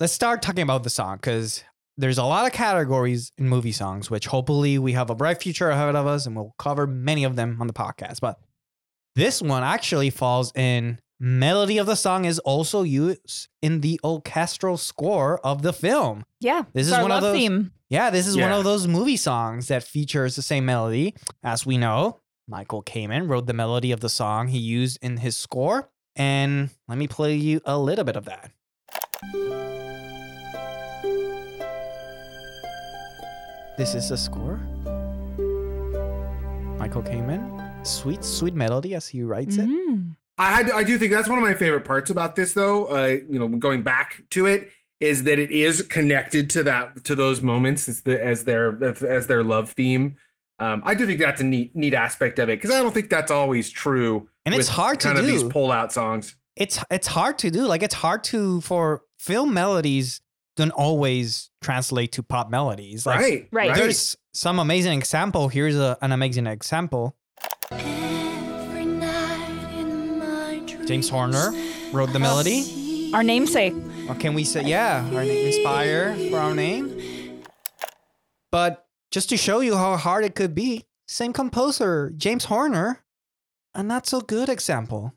[0.00, 1.62] let's start talking about the song because
[1.98, 5.68] there's a lot of categories in movie songs, which hopefully we have a bright future
[5.68, 8.20] ahead of us and we'll cover many of them on the podcast.
[8.20, 8.38] But
[9.14, 14.76] this one actually falls in melody of the song is also used in the orchestral
[14.76, 16.24] score of the film.
[16.40, 17.72] Yeah, This is our one of those- theme.
[17.88, 21.14] Yeah, this is one of those movie songs that features the same melody.
[21.44, 25.36] As we know, Michael Kamen wrote the melody of the song he used in his
[25.36, 25.90] score.
[26.16, 28.50] And let me play you a little bit of that.
[33.76, 34.56] This is the score.
[36.78, 37.71] Michael Kamen.
[37.84, 39.68] Sweet, sweet melody as he writes it.
[39.68, 40.16] Mhm.
[40.38, 42.86] I I do think that's one of my favorite parts about this, though.
[42.86, 44.70] Uh, you know, going back to it,
[45.00, 49.26] is that it is connected to that to those moments as the as their as
[49.26, 50.16] their love theme.
[50.60, 53.10] Um, I do think that's a neat neat aspect of it because I don't think
[53.10, 54.28] that's always true.
[54.46, 55.50] And it's hard to kind of these do.
[55.50, 56.36] pull out songs.
[56.56, 57.66] it's it's hard to do.
[57.66, 60.20] Like it's hard to for film melodies
[60.56, 63.06] don't always translate to pop melodies.
[63.06, 63.74] Like right, right.
[63.74, 65.48] there's some amazing example.
[65.48, 67.16] Here's a, an amazing example.
[67.70, 71.52] Every night in my James Horner
[71.92, 73.10] wrote the melody.
[73.14, 73.74] Our namesake.
[74.08, 77.42] Or can we say yeah, our name inspire for our name?
[78.50, 83.04] But just to show you how hard it could be, same composer, James Horner,
[83.74, 85.14] a not so good example.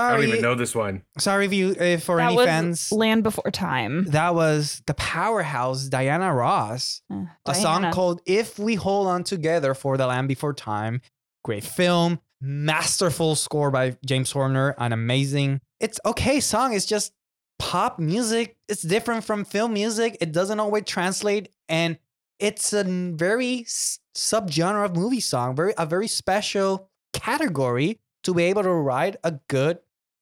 [0.00, 1.02] I don't even know this one.
[1.18, 2.92] sorry if you if for that any was fans.
[2.92, 4.04] Land Before Time.
[4.06, 7.02] That was the powerhouse Diana Ross.
[7.10, 11.00] Uh, a song called If We Hold On Together for the Land Before Time.
[11.44, 15.60] Great film, masterful score by James Horner, an amazing.
[15.80, 16.74] It's okay song.
[16.74, 17.12] It's just
[17.58, 18.56] pop music.
[18.68, 20.16] It's different from film music.
[20.20, 21.98] It doesn't always translate and
[22.38, 28.44] it's a very s- subgenre of movie song, very a very special category to be
[28.44, 29.78] able to write a good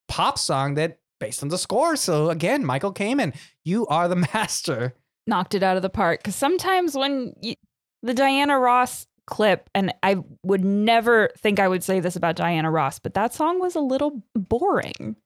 [0.09, 1.97] pop song that based on the score.
[1.97, 3.35] So again, Michael Kamen,
[3.65, 4.95] you are the master.
[5.27, 6.21] knocked it out of the park.
[6.21, 7.55] Because sometimes when you,
[8.03, 12.71] the Diana Ross clip, and I would never think I would say this about Diana
[12.71, 15.17] Ross, but that song was a little boring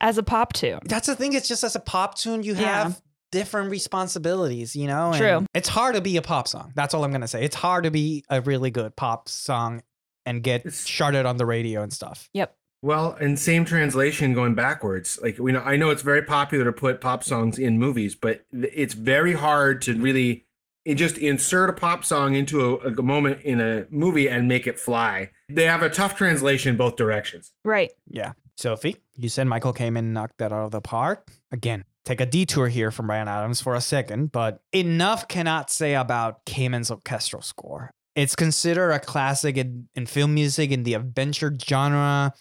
[0.00, 0.80] as a pop tune.
[0.84, 1.34] That's the thing.
[1.34, 2.82] It's just as a pop tune, you Yeah.
[2.84, 3.00] have
[3.30, 5.08] different responsibilities, you know?
[5.12, 5.46] and True.
[5.54, 6.72] It's hard to be a pop song.
[6.74, 7.44] That's all I'm going to say.
[7.44, 9.82] It's hard to be a really good pop song
[10.26, 12.28] and get It's- charted on the radio and stuff.
[12.34, 12.56] Yep.
[12.80, 15.18] Well, and same translation going backwards.
[15.22, 18.44] Like we know, I know it's very popular to put pop songs in movies, but
[18.52, 20.44] it's very hard to really
[20.86, 24.78] just insert a pop song into a, a moment in a movie and make it
[24.78, 25.30] fly.
[25.48, 27.52] They have a tough translation both directions.
[27.64, 27.90] Right.
[28.08, 28.32] Yeah.
[28.56, 31.30] Sophie, you said Michael Kamen knocked that out of the park.
[31.52, 35.94] Again, take a detour here from Bryan Adams for a second, but enough cannot say
[35.94, 37.92] about Kamen's orchestral score.
[38.16, 42.34] It's considered a classic in, in film music in the adventure genre.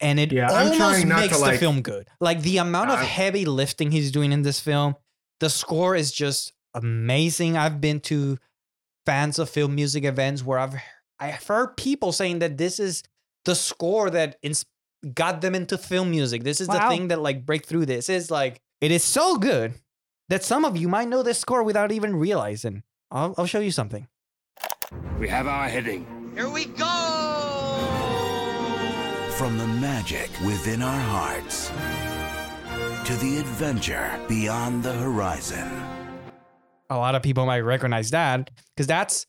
[0.00, 2.08] And it Yeah, almost trying not to, makes the like- film good.
[2.20, 4.94] Like the amount of I- heavy lifting he's doing in this film,
[5.40, 7.56] the score is just amazing.
[7.56, 8.38] I've been to
[9.06, 10.74] fans of film music events where I've
[11.18, 13.02] I've heard people saying that this is
[13.44, 14.66] the score that ins-
[15.14, 16.44] got them into film music.
[16.44, 18.08] This is the thing that like break through this.
[18.08, 19.74] Is like it is so good
[20.28, 22.84] that some of you might know this score without even realizing.
[23.10, 24.06] I'll, I'll show you something.
[25.18, 26.06] We have our heading.
[26.36, 26.84] Here we go!
[29.38, 31.68] From the magic within our hearts
[33.06, 35.68] to the adventure beyond the horizon.
[36.90, 39.26] a lot of people might recognize that because that's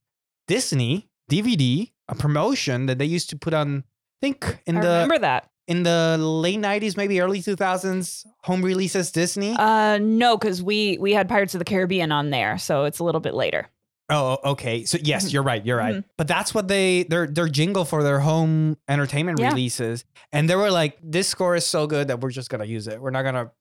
[0.48, 3.84] Disney DVD, a promotion that they used to put on.
[3.86, 5.50] I think in I the remember that.
[5.68, 9.56] in the late '90s, maybe early 2000s, home releases Disney.
[9.58, 13.04] Uh, no, because we we had Pirates of the Caribbean on there, so it's a
[13.04, 13.68] little bit later.
[14.10, 14.86] Oh, okay.
[14.86, 15.34] So yes, Mhm.
[15.34, 15.66] you're right.
[15.66, 15.96] You're right.
[15.98, 16.04] Mhm.
[16.18, 19.50] But that's what they their their jingle for their home entertainment Yeah.
[19.50, 22.88] releases, and they were like, "This score is so good that we're just gonna use
[22.88, 23.00] it.
[23.02, 23.52] We're not gonna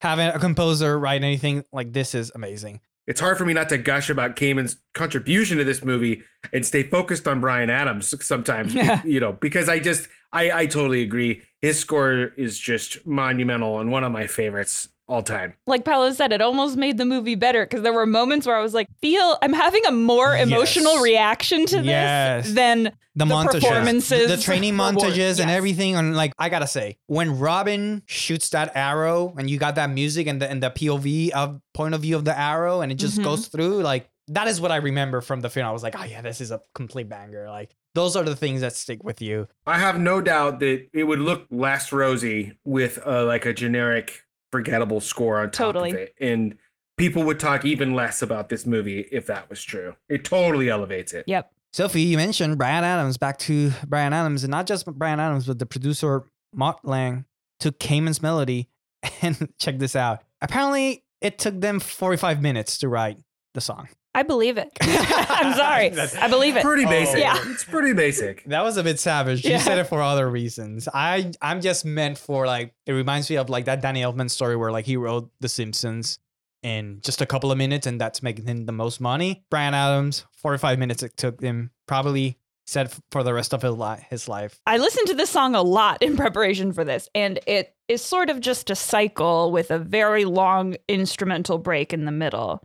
[0.00, 2.14] have a composer write anything like this.
[2.14, 6.22] Is amazing." It's hard for me not to gush about Kamen's contribution to this movie
[6.52, 9.02] and stay focused on Bryan Adams sometimes, Yeah.
[9.04, 11.42] you know, because I just, I, I totally agree.
[11.60, 15.54] His score is just monumental and one of my favorites all time.
[15.66, 18.62] Like Paolo said, it almost made the movie better because there were moments where I
[18.62, 21.02] was like, "Feel, I'm having a more emotional Yes.
[21.02, 25.96] reaction to this than the, The montages, performances the training were- montages, and everything.
[25.96, 30.26] And like, I gotta say, when Robin shoots that arrow, and you got that music
[30.26, 33.18] and the and the POV of point of view of the arrow, and it just
[33.18, 33.24] Mhm.
[33.24, 35.66] goes through, like that is what I remember from the film.
[35.66, 37.48] I was like, oh yeah, this is a complete banger.
[37.50, 39.48] Like those are the things that stick with you.
[39.66, 44.22] I have no doubt that it would look less rosy with uh, like a generic
[44.52, 45.90] forgettable score on top Totally.
[45.90, 46.14] of it.
[46.20, 46.56] And
[46.96, 49.96] people would talk even less about this movie if that was true.
[50.08, 51.24] It totally elevates it.
[51.26, 51.50] Yep.
[51.72, 53.16] Sophie, you mentioned Bryan Adams.
[53.16, 56.24] Back to Bryan Adams, and not just Bryan Adams, but the producer
[56.54, 57.24] Mutt Lange
[57.58, 58.68] took Kamen's melody
[59.22, 60.22] and check this out.
[60.42, 63.18] Apparently, it took them 45 minutes to write
[63.54, 63.88] the song.
[64.14, 64.70] I believe it.
[64.80, 65.90] I'm sorry.
[66.20, 66.62] I believe it.
[66.62, 66.88] Pretty oh.
[66.90, 67.18] basic.
[67.18, 67.38] Yeah.
[67.46, 68.44] It's pretty basic.
[68.44, 69.44] That was a bit savage.
[69.44, 69.58] You Yeah.
[69.58, 70.88] said it for other reasons.
[70.92, 74.56] I I'm just meant for like it reminds me of like that Danny Elfman story
[74.56, 76.18] where like he wrote The Simpsons
[76.62, 79.44] in just a couple of minutes and that's making him the most money.
[79.50, 81.70] Bryan Adams, 45 minutes it took him.
[81.86, 84.60] Probably said f- for the rest of his, li- his life.
[84.66, 88.30] I listened to this song a lot in preparation for this, and it is sort
[88.30, 92.62] of just a cycle with a very long instrumental break in the middle.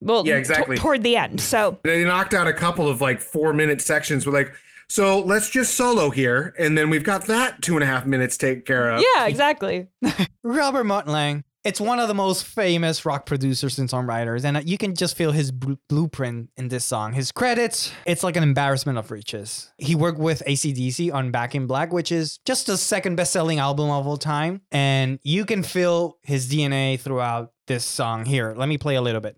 [0.00, 0.76] Well, Yeah, to- exactly.
[0.76, 1.40] toward the end.
[1.40, 4.26] So They knocked out a couple of like four minute sections.
[4.26, 4.52] We're like,
[4.88, 6.54] so let's just solo here.
[6.58, 9.04] And then we've got that two and a half minutes taken care of.
[9.14, 9.86] yeah, exactly.
[10.42, 11.44] Robert Mutt Lange.
[11.62, 15.14] It's one of the most famous rock producers and songwriters, and uh, you can just
[15.14, 17.12] feel his bl- blueprint in this song.
[17.12, 19.70] His credits, it's like an embarrassment of riches.
[19.76, 23.58] He worked with ACDC on Back in Black, which is just the second best selling
[23.58, 24.62] album of all time.
[24.72, 28.24] And you can feel his DNA throughout this song.
[28.24, 29.36] Here, let me play a little bit.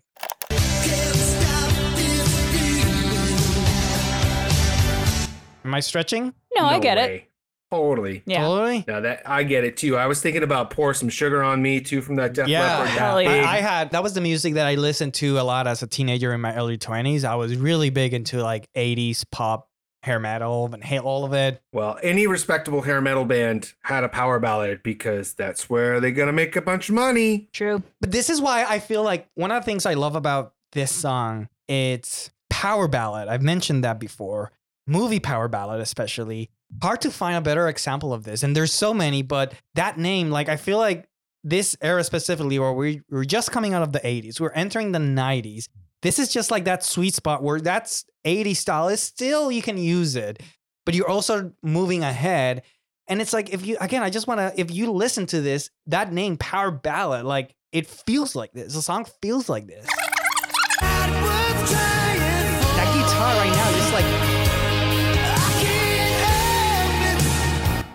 [5.73, 6.35] Am I stretching?
[6.55, 7.09] No, I get it.
[7.09, 7.27] way.
[7.71, 8.21] Totally.
[8.27, 8.43] Yeah.
[8.43, 8.85] Totally.
[8.87, 9.97] No, that I get it too.
[9.97, 12.87] I was thinking about pour some sugar on me too from that Def Yeah, Leppard.
[12.89, 13.29] Hell yeah.
[13.31, 15.87] I, I had that was the music that I listened to a lot as a
[15.87, 17.23] teenager in my early twenties.
[17.23, 19.67] I was really big into like '80s pop,
[20.03, 21.59] hair metal, and hate all of it.
[21.71, 26.31] Well, any respectable hair metal band had a power ballad because that's where they're gonna
[26.33, 27.49] make a bunch of money.
[27.51, 27.81] True.
[27.99, 30.91] But this is why I feel like one of the things I love about this
[30.91, 33.29] song it's power ballad.
[33.29, 34.51] I've mentioned that before.
[34.85, 36.49] Movie power ballad, especially.
[36.81, 39.21] Hard to find a better example of this, and there's so many.
[39.21, 41.07] But that name, like, I feel like
[41.43, 44.99] this era specifically, where we we're just coming out of the '80s, we're entering the
[44.99, 45.67] '90s.
[46.01, 49.77] This is just like that sweet spot where that's 80s style is still you can
[49.77, 50.43] use it,
[50.85, 52.63] but you're also moving ahead.
[53.07, 55.69] And it's like if you again, I just want to if you listen to this,
[55.87, 58.73] that name Power Ballad, like it feels like this.
[58.73, 59.87] The song feels like this.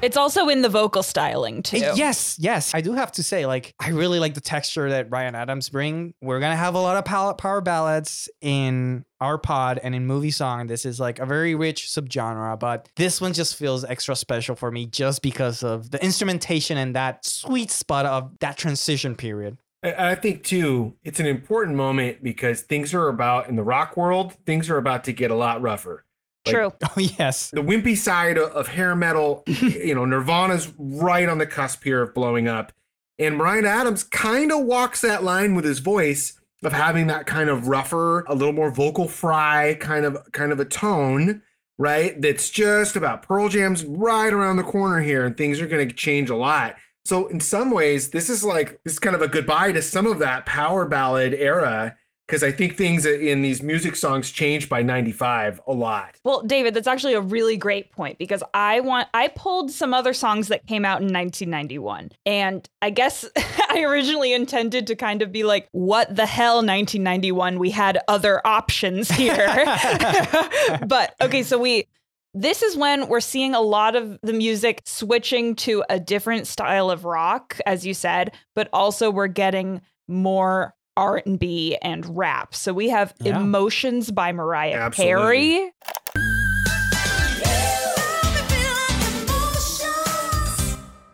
[0.01, 1.79] It's also in the vocal styling too.
[1.79, 2.73] Eh, Yes, yes.
[2.73, 6.15] I do have to say, like, I really like the texture that Bryan Adams bring.
[6.23, 10.31] We're gonna have a lot of power, power ballads in our pod and in movie
[10.31, 10.69] song.
[10.69, 14.71] This is like a very rich subgenre, but this one just feels extra special for
[14.71, 19.59] me just because of the instrumentation and that sweet spot of that transition period.
[19.83, 23.97] I I think too, it's an important moment because things are about in the rock
[23.97, 26.05] world, things are about to get a lot rougher.
[26.53, 26.73] Like, True.
[26.97, 27.51] Oh yes.
[27.51, 32.03] The wimpy side of, of hair metal, you know, Nirvana's right on the cusp here
[32.03, 32.73] of blowing up.
[33.19, 37.49] And Bryan Adams kind of walks that line with his voice of having that kind
[37.51, 41.43] of rougher, a little more vocal fry kind of kind of a tone,
[41.79, 42.21] right?
[42.21, 46.31] That's just about Pearl Jam's right around the corner here, and things are gonna change
[46.31, 46.77] a lot.
[47.05, 50.07] So in some ways, this is like this is kind of a goodbye to some
[50.07, 51.97] of that power ballad era
[52.29, 56.17] because I think things in these music songs changed by 95 a lot.
[56.25, 60.13] Well, David, that's actually a really great point because I want I pulled some other
[60.13, 62.11] songs that came out in 1991.
[62.27, 63.25] And I guess
[63.71, 67.59] I originally intended to kind of be like, what the hell 1991?
[67.59, 69.47] We had other options here.
[70.87, 71.87] but okay, so we
[72.35, 76.91] this is when we're seeing a lot of the music switching to a different style
[76.91, 82.55] of rock as you said, but also we're getting more R&B and rap.
[82.55, 83.39] So we have Yeah.
[83.41, 85.15] Emotions by Mariah Absolutely.
[85.15, 85.73] Carey.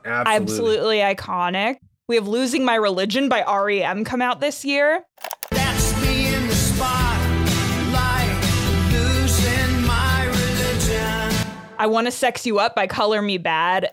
[0.07, 0.43] Absolutely.
[0.43, 1.77] absolutely iconic.
[2.09, 5.03] We have Losing My Religion by REM come out this year.
[5.51, 8.29] That's me in the spotlight,
[8.93, 11.47] losing my religion.
[11.79, 13.89] I Want to Sex You Up by Color Me Badd.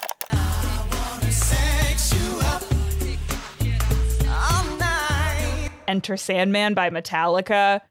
[5.87, 7.81] Enter Sandman by Metallica.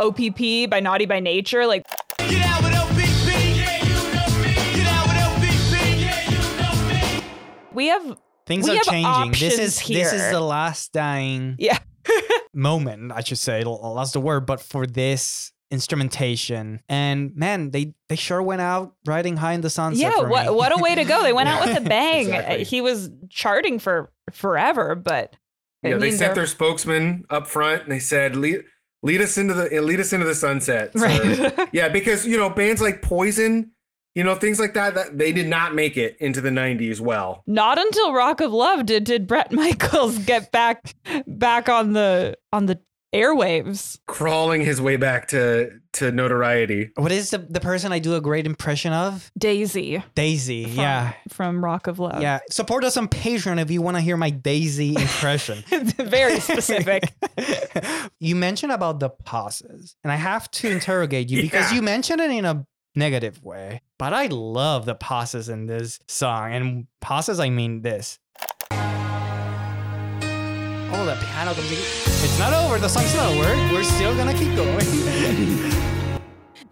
[0.00, 1.66] OPP by Naughty by Nature.
[1.66, 1.84] Like,
[2.18, 2.98] Get out with OPP.
[2.98, 4.54] Yeah, you know me.
[4.74, 6.00] Get out with OPP.
[6.00, 7.24] Yeah, you know me.
[7.72, 8.16] we have,
[8.46, 9.30] Things We are have changing.
[9.32, 11.78] This is options this is the last dying yeah.
[12.54, 13.62] moment, I should say.
[13.62, 16.80] L- That's the word, but for this instrumentation.
[16.88, 20.00] And man, they they sure went out riding high in the sunset.
[20.00, 20.52] Yeah, for what, me.
[20.52, 21.22] what a way to go.
[21.22, 22.26] They went out with a bang.
[22.26, 22.64] Exactly.
[22.64, 25.36] He was charting for forever, but
[25.82, 28.64] Yeah, they mean, sent their spokesman up front and they said, lead,
[29.02, 30.92] lead us into the lead us into the sunset.
[30.96, 31.68] So, Right.
[31.72, 33.70] yeah, because you know, bands like Poison,
[34.14, 37.42] you know, things like that, that they did not make it into the 90s well.
[37.46, 40.94] Not until Rock of Love did did Bret Michaels get back
[41.26, 42.78] back on the on the
[43.14, 43.98] airwaves.
[44.06, 46.90] Crawling his way back to to notoriety.
[46.96, 49.30] What is the, the person I do a great impression of?
[49.38, 50.02] Daisy.
[50.16, 50.64] Daisy.
[50.64, 51.12] From, yeah.
[51.28, 52.20] From Rock of Love.
[52.20, 52.40] Yeah.
[52.50, 55.62] Support us on Patreon if you want to hear my Daisy impression.
[55.70, 57.04] It's very specific.
[58.20, 61.76] you mentioned about the pauses, and I have to interrogate you because Yeah.
[61.76, 63.80] you mentioned it in a negative way.
[63.98, 68.18] But I love the pauses in this song, and pauses I mean this.
[70.96, 71.78] Oh, the piano comes in.
[71.78, 72.78] It's not over.
[72.78, 73.72] The song's not over.
[73.72, 74.84] We're still gonna keep going.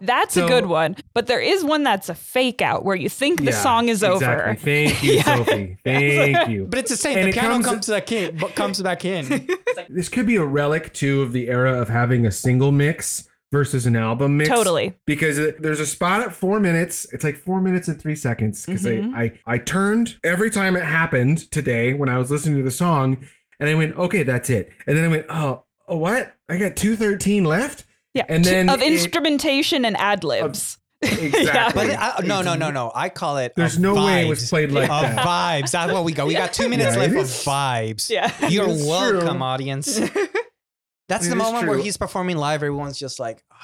[0.01, 0.97] That's a good one.
[1.15, 4.03] But there is one that's a fake out where you think the Yeah, song is
[4.03, 4.27] exactly.
[4.51, 4.55] over.
[4.61, 5.37] Thank you, Yeah.
[5.37, 5.77] Sophie.
[5.85, 6.67] Thank you.
[6.69, 7.19] but it's the same.
[7.19, 9.49] And the piano comes- comes, back in, but comes back in.
[9.89, 13.87] this could be a relic too of the era of having a single mix versus
[13.87, 14.49] an album mix.
[14.51, 14.93] Totally.
[15.07, 17.07] Because it- there's a spot at four minutes.
[17.13, 18.67] It's like four minutes and three seconds.
[18.67, 19.15] Because Mhm.
[19.15, 22.73] I, I I turned every time it happened today when I was listening to the
[22.73, 23.19] song,
[23.63, 24.71] and I went, okay, that's it.
[24.87, 26.35] And then I went, oh, oh what?
[26.49, 27.87] I got two thirteen left.
[28.15, 28.27] Yeah.
[28.29, 30.79] And then of it- instrumentation and ad libs.
[31.05, 31.89] Exactly.
[31.89, 32.93] But I, no, no, no, no.
[32.95, 33.55] I call it.
[33.57, 35.27] There's a no way it was played like of that.
[35.27, 35.73] vibes.
[35.73, 36.29] That's what we got.
[36.29, 38.09] We got two minutes Yeah, left of vibes.
[38.09, 38.49] Yeah.
[38.49, 39.43] You're It's welcome, true.
[39.43, 39.97] audience.
[41.09, 42.63] That's It the is moment where he's performing live.
[42.63, 43.57] Everyone's just like, oh,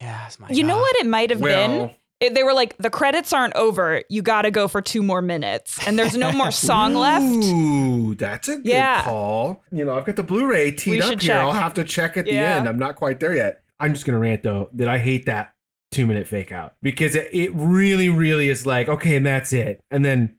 [0.00, 1.90] yes, my You know what it might have been?
[2.20, 4.02] Well, It- they were like, the credits aren't over.
[4.08, 5.78] You got to go for two more minutes.
[5.86, 7.24] And there's no more song left.
[7.24, 9.02] Ooh, that's a good Yeah.
[9.02, 9.62] call.
[9.72, 11.16] You know, I've got the Blu-ray teed We up here.
[11.18, 11.36] check.
[11.36, 12.68] I'll have to check at the end.
[12.68, 13.60] I'm not quite there yet.
[13.78, 15.52] I'm just gonna rant though that I hate that
[15.92, 19.80] two minute fake out because it, it really, really is like okay, and that's it,
[19.90, 20.35] and then.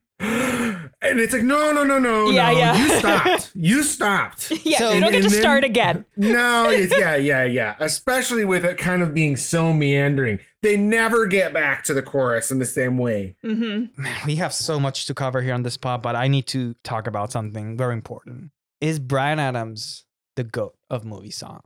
[1.02, 2.58] And it's like no no no no Yeah, no.
[2.58, 2.76] yeah.
[2.78, 3.52] you stopped.
[3.56, 4.52] You stopped.
[4.66, 6.06] Yeah, So- you don't get to then- start again.
[6.16, 7.76] no it's, yeah yeah yeah.
[7.80, 10.39] Especially with it kind of being so meandering.
[10.64, 13.36] They never get back to the chorus in the same way.
[13.43, 16.48] Hmm Man, we have so much to cover here on this pod, but I need
[16.48, 18.50] to talk about something very important.
[18.82, 20.04] Is Bryan Adams
[20.36, 21.62] the goat of movie songs?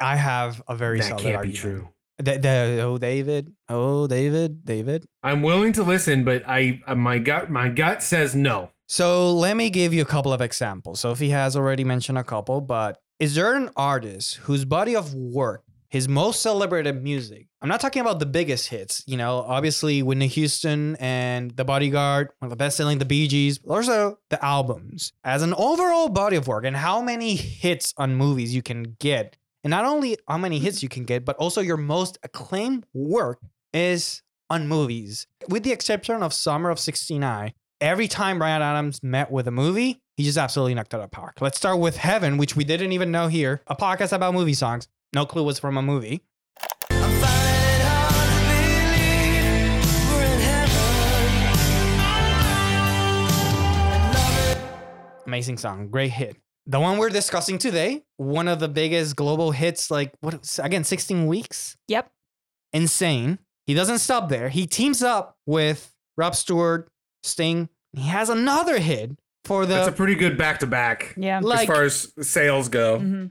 [0.00, 1.88] I have a very that solid can't be true
[2.18, 3.52] The, the, oh, David.
[3.68, 4.64] Oh, David.
[4.64, 5.04] David.
[5.22, 8.70] I'm willing to listen, but I uh, my gut my gut says no.
[8.86, 11.00] So let me give you a couple of examples.
[11.00, 15.64] Sophie has already mentioned a couple, but is there an artist whose body of work,
[15.88, 20.26] his most celebrated music, I'm not talking about the biggest hits, you know, obviously Whitney
[20.26, 25.14] Houston and The Bodyguard, one of the best selling, The Bee Gees, also the albums,
[25.24, 29.38] as an overall body of work and how many hits on movies you can get.
[29.64, 33.40] And not only how many hits you can get, but also your most acclaimed work
[33.72, 35.26] is on movies.
[35.48, 40.02] With the exception of Summer of 69, every time Bryan Adams met with a movie,
[40.18, 41.38] he just absolutely knocked it out of park.
[41.40, 44.86] Let's start with Heaven, which we didn't even know here, a podcast about movie songs.
[45.14, 46.20] No clue was from a movie.
[55.26, 56.36] Amazing song, great hit.
[56.66, 61.26] The one we're discussing today, one of the biggest global hits, like what again, 16
[61.26, 61.76] weeks?
[61.88, 62.10] Yep.
[62.72, 63.38] Insane.
[63.66, 64.48] He doesn't stop there.
[64.48, 66.88] He teams up with Rod Stewart,
[67.22, 67.68] Sting.
[67.92, 69.12] He has another hit
[69.44, 71.14] for the That's a pretty good back to back.
[71.18, 71.38] Yeah.
[71.38, 72.98] As Like- far as sales go.
[72.98, 73.26] Mm-hmm.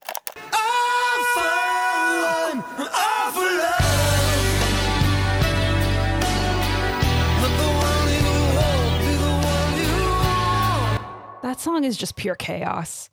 [11.43, 13.09] That song is just pure chaos.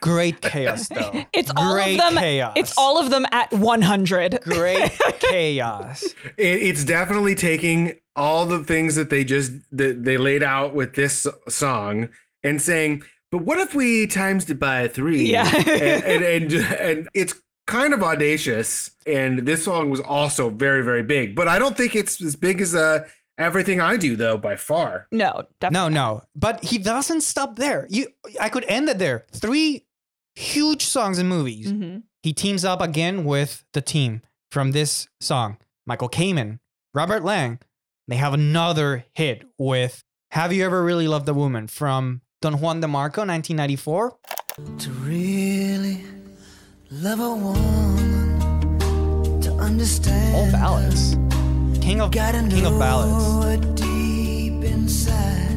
[0.00, 1.24] Great chaos though.
[1.32, 2.22] It's all great of them.
[2.22, 2.52] chaos.
[2.56, 4.40] It's all of them at 100.
[4.42, 6.04] great chaos.
[6.36, 10.94] It, it's definitely taking all the things that they just that they laid out with
[10.94, 12.08] this song
[12.42, 15.30] and saying, but what if we times it by three?
[15.30, 15.50] Yeah.
[15.54, 17.34] and, and, and and it's
[17.66, 18.90] kind of audacious.
[19.06, 22.60] And this song was also very very big, but I don't think it's as big
[22.60, 23.06] as uh,
[23.38, 25.06] everything I do though by far.
[25.12, 25.94] No, definitely.
[25.94, 26.22] No, no.
[26.34, 27.86] But he doesn't stop there.
[27.90, 28.08] You
[28.40, 29.26] I could end it there.
[29.32, 29.84] Three
[30.34, 31.72] huge songs and movies.
[31.72, 32.02] Mhm.
[32.22, 35.58] He teams up again with the team from this song.
[35.86, 36.58] Michael Kamen,
[36.94, 37.58] Robert Lange.
[38.08, 42.80] They have another hit with Have You Ever Really Loved a Woman from Don Juan
[42.80, 44.16] de Marco, 1994.
[44.78, 46.04] To really
[46.90, 50.36] love a woman, to understand.
[50.36, 51.16] All ballads.
[51.86, 53.80] King of Gotta King of ballads.
[53.80, 55.56] deep inside.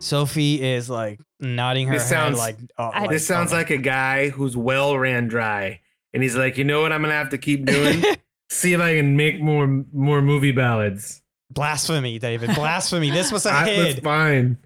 [0.00, 3.70] Sophie is like nodding her This head sounds- like, oh, I- This sounds uh, like
[3.70, 5.78] a guy who's well ran dry,
[6.12, 8.02] and he's like, you know what, I'm gonna have to keep doing.
[8.50, 11.22] See if I can make more more movie ballads.
[11.52, 12.52] blasphemy, David.
[12.56, 13.10] Blasphemy.
[13.10, 14.02] This was a I, that's hit.
[14.02, 14.58] fine.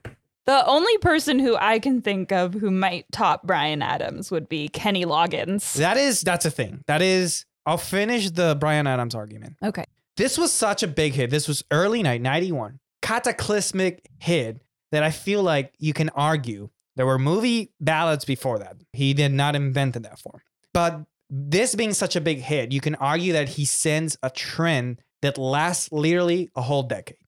[0.47, 4.69] The only person who I can think of who might top Bryan Adams would be
[4.69, 5.75] Kenny Loggins.
[5.75, 6.83] That is that's a thing.
[6.87, 9.57] That is I'll finish the Bryan Adams argument.
[9.63, 9.85] Okay.
[10.17, 11.31] This was such a big hit.
[11.31, 12.79] This was early night 91.
[13.03, 14.63] Cataclysmic hit
[14.93, 18.77] that I feel like you can argue there were movie ballads before that.
[18.93, 20.41] He did not invent that form.
[20.73, 25.01] But this being such a big hit, you can argue that he sends a trend
[25.23, 27.19] that lasts literally a whole decade.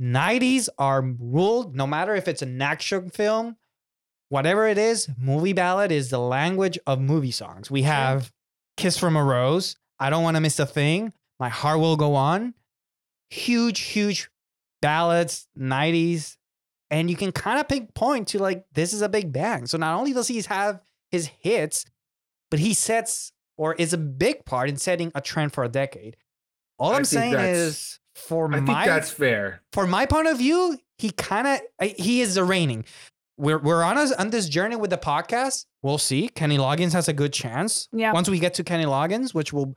[0.00, 3.56] 90s are ruled, no matter if it's an action film,
[4.28, 7.70] whatever it is, movie ballad is the language of movie songs.
[7.70, 8.32] We have
[8.76, 11.12] Kiss from a Rose, I Don't Want to Miss a Thing,
[11.44, 12.54] My Heart Will Go On.
[13.28, 14.30] Huge, huge
[14.80, 16.38] ballads, 90s.
[16.90, 19.66] And you can kind of pinpoint to like, this is a big bang.
[19.66, 20.80] So not only does he have
[21.10, 21.84] his hits,
[22.50, 26.16] but he sets or is a big part in setting a trend for a decade.
[26.78, 29.60] All I I'm saying is for I think my that's fair.
[29.70, 32.86] for my point of view, he kind of he is the reigning.
[33.36, 35.66] We're we're on us on this journey with the podcast.
[35.82, 36.30] We'll see.
[36.30, 37.86] Kenny Loggins has a good chance.
[37.92, 38.14] Yeah.
[38.14, 39.76] Once we get to Kenny Loggins, which will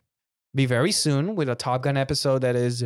[0.55, 2.85] be very soon with a Top Gun episode that is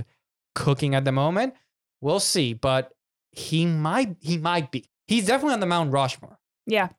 [0.55, 1.53] cooking at the moment,
[2.01, 2.53] we'll see.
[2.53, 2.93] But
[3.31, 4.85] he might he might be.
[5.07, 6.39] He's definitely on the Mount Rushmore.
[6.65, 6.89] Yeah.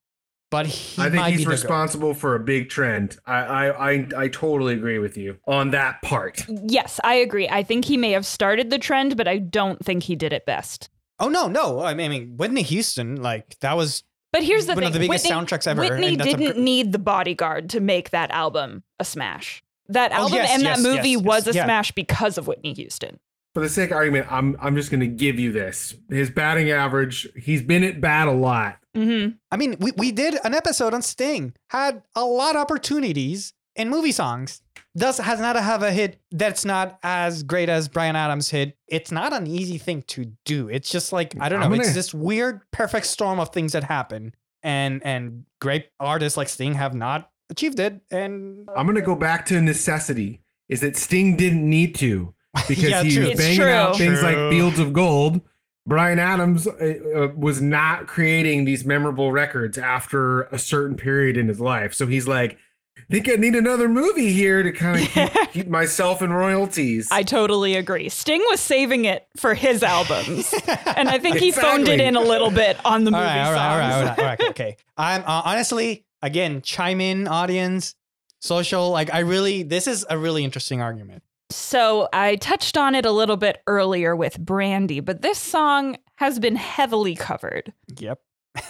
[0.50, 3.16] But he I think might he's the responsible for a big trend.
[3.24, 6.44] I, I I I totally agree with you on that part.
[6.48, 7.48] Yes, I agree.
[7.48, 10.44] I think he may have started the trend, but I don't think he did it
[10.44, 10.90] best.
[11.18, 11.80] Oh no, no.
[11.80, 14.92] I mean, I mean Whitney Houston, like that was But here's the One thing: of
[14.92, 18.10] the biggest Whitney, soundtracks ever, Whitney and that's didn't gr- need the bodyguard to make
[18.10, 19.62] that album a smash.
[19.92, 21.54] That Oh, album yes, and yes, that movie yes, was yes.
[21.54, 21.64] a Yeah.
[21.64, 23.18] smash because of Whitney Houston.
[23.54, 25.94] For the sake of argument, I'm I'm just gonna give you this.
[26.08, 28.78] His batting average, he's been at bat a lot.
[28.94, 33.52] hmm I mean, we, we did an episode on Sting, had a lot of opportunities
[33.76, 34.62] in movie songs.
[34.96, 38.76] Does has not have a hit that's not as great as Bryan Adams' hit.
[38.88, 40.68] It's not an easy thing to do.
[40.68, 41.66] It's just like I don't know.
[41.66, 46.48] I'm It's this weird perfect storm of things that happen, and and great artists like
[46.50, 48.00] Sting have not achieved it.
[48.10, 50.40] And I'm gonna go back to necessity.
[50.68, 52.34] Is that Sting didn't need to
[52.68, 53.28] because Yeah, he true.
[53.28, 54.28] was banging out things True.
[54.28, 55.40] like Fields of Gold.
[55.86, 61.48] Bryan Adams uh, uh, was not creating these memorable records after a certain period in
[61.48, 61.92] his life.
[61.92, 62.56] So he's like,
[62.96, 67.08] I think I need another movie here to kind of keep, keep myself in royalties.
[67.10, 68.08] I totally agree.
[68.10, 70.54] Sting was saving it for his albums,
[70.96, 73.44] and I think he phoned it in a little bit on the all movie right,
[73.46, 74.02] all right, all right, songs.
[74.02, 74.76] all right, all right, okay.
[74.96, 77.94] I'm uh, honestly again chime in, audience,
[78.40, 78.90] social.
[78.90, 81.22] Like I really, this is a really interesting argument.
[81.50, 86.38] So I touched on it a little bit earlier with Brandy, but this song has
[86.38, 87.72] been heavily covered.
[87.98, 88.20] Yep.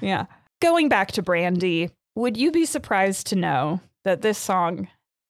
[0.00, 0.26] Yeah.
[0.60, 4.88] Going back to Brandy, would you be surprised to know that this song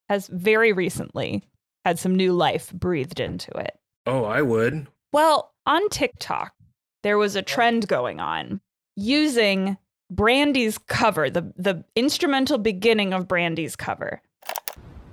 [0.09, 1.43] has very recently
[1.84, 3.78] had some new life breathed into it?
[4.07, 4.86] oh, I would.
[5.12, 6.55] Well, on TikTok,
[7.03, 8.61] there was a trend going on
[8.97, 9.76] using
[10.14, 14.20] Brandy's cover, the, the instrumental beginning of Brandy's cover.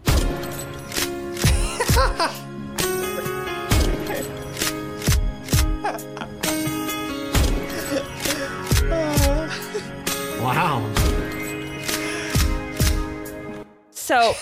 [10.40, 10.90] Wow.
[13.92, 14.34] So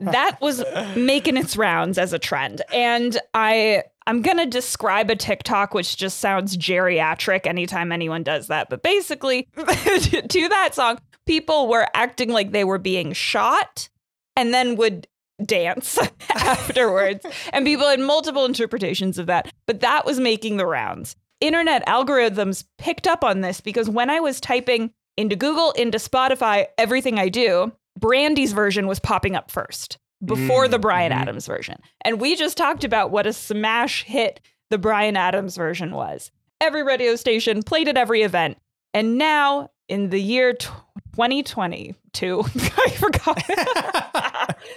[0.00, 0.64] that was
[0.96, 2.62] making its rounds as a trend.
[2.72, 8.46] And I I'm going to describe a TikTok, which just sounds geriatric anytime anyone does
[8.46, 8.70] that.
[8.70, 13.90] But basically, to that song, people were acting like they were being shot
[14.34, 15.06] and then would
[15.44, 15.98] dance
[16.30, 17.26] afterwards.
[17.52, 19.52] and people had multiple interpretations of that.
[19.66, 21.14] But that was making the rounds.
[21.42, 26.64] Internet algorithms picked up on this because when I was typing into Google, into Spotify,
[26.78, 31.22] everything I do, Brandy's version was popping up first before the mm-hmm, Bryan mm-hmm.
[31.22, 31.76] Adams version.
[32.02, 34.40] And we just talked about what a smash hit
[34.70, 36.30] the Bryan Adams version was.
[36.60, 38.58] Every radio station played at every event.
[38.94, 40.72] And now in the year tw-
[41.14, 42.44] 2022,
[42.76, 43.42] I forgot.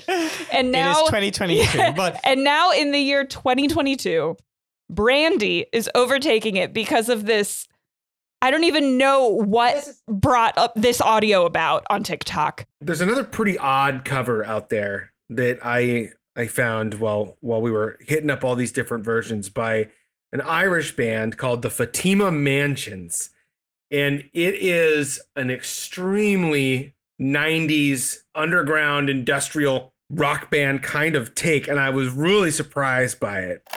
[0.52, 4.36] and now it is 2022, but and now in the year 2022,
[4.90, 7.68] Brandy is overtaking it because of this.
[8.42, 12.66] I don't even know what brought up this audio about on TikTok.
[12.80, 17.98] There's another pretty odd cover out there that I I found while while we were
[18.02, 19.90] hitting up all these different versions by
[20.32, 23.32] an Irish band called the Fatima Mansions.
[23.90, 31.90] And it is an extremely 90s underground industrial rock band kind of take and I
[31.90, 33.68] was really surprised by it.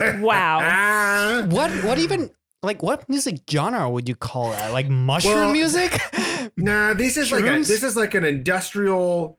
[0.00, 1.46] Wow.
[1.48, 2.30] What what even
[2.62, 4.72] like what music genre would you call that?
[4.72, 5.98] Like mushroom Well- music?
[6.56, 9.38] Nah, this is like a, this is like an industrial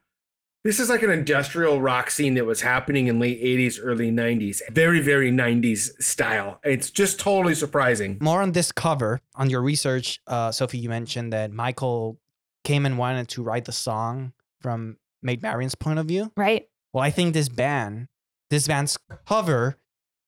[0.64, 4.62] this is like an industrial rock scene that was happening in late 80s early 90s.
[4.72, 6.60] Very very 90s style.
[6.64, 8.18] It's just totally surprising.
[8.22, 9.22] More on this cover.
[9.36, 12.20] On your research, uh, Sophie, you mentioned that Michael
[12.64, 16.32] came and wanted to write the song from Maid Marian's point of view.
[16.38, 16.68] Right?
[16.93, 18.07] Well, I think this band,
[18.49, 19.78] this band's cover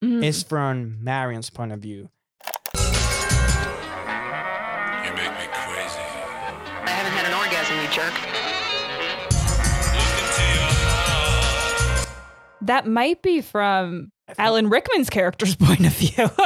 [0.03, 0.23] Mhm.
[0.23, 2.09] is from Marian's point of view.
[2.75, 2.81] You
[5.13, 5.99] make me crazy.
[6.83, 8.13] I haven't had an orgasm, you jerk.
[9.93, 12.07] Look into your heart.
[12.61, 16.29] That might be from Alan Rickman's character's point of view.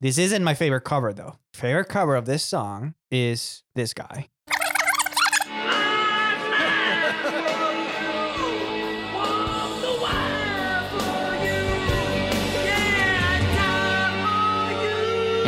[0.00, 1.36] This isn't my favorite cover though.
[1.54, 4.26] Favorite cover of this song is this guy.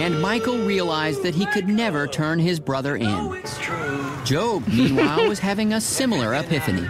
[0.04, 3.06] And Michael realized that he could never turn his brother in.
[3.06, 6.86] Oh, GOB, meanwhile, was having a similar epiphany.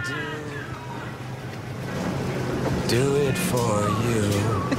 [2.89, 4.77] Do it for you.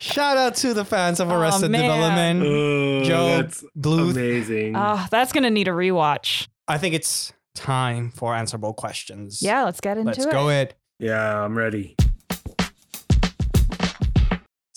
[0.00, 1.82] Shout out to the fans of Arrested oh, man.
[1.82, 2.42] Development.
[2.46, 4.12] Oh, Joe that's Bluth.
[4.12, 4.74] amazing.
[4.74, 6.48] oh, that's going to need a rewatch.
[6.66, 9.42] I think it's time for answerable questions.
[9.42, 10.18] Yeah, let's get into it.
[10.18, 10.74] Let's go it.
[10.98, 11.94] yeah, I'm ready.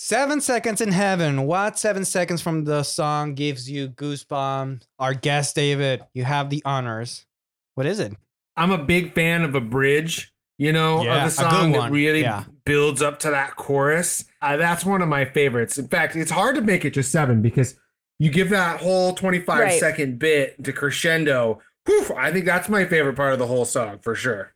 [0.05, 1.47] Seven seconds in heaven.
[1.47, 4.83] What seven seconds from the song gives you goosebumps?
[4.99, 7.25] Our guest, David, you have the honors.
[7.73, 8.13] What is it?
[8.55, 11.71] I'm a big fan of a bridge, you know, Yeah, of a the good song
[11.71, 12.43] that really Yeah.
[12.65, 14.25] builds up to that chorus.
[14.43, 15.79] Uh, that's one of my favorites.
[15.79, 17.75] In fact, it's hard to make it just seven because
[18.19, 20.19] you give that whole 25 second Right.
[20.19, 21.63] bit to crescendo.
[21.87, 24.53] Whew, I think that's my favorite part of the whole song for sure.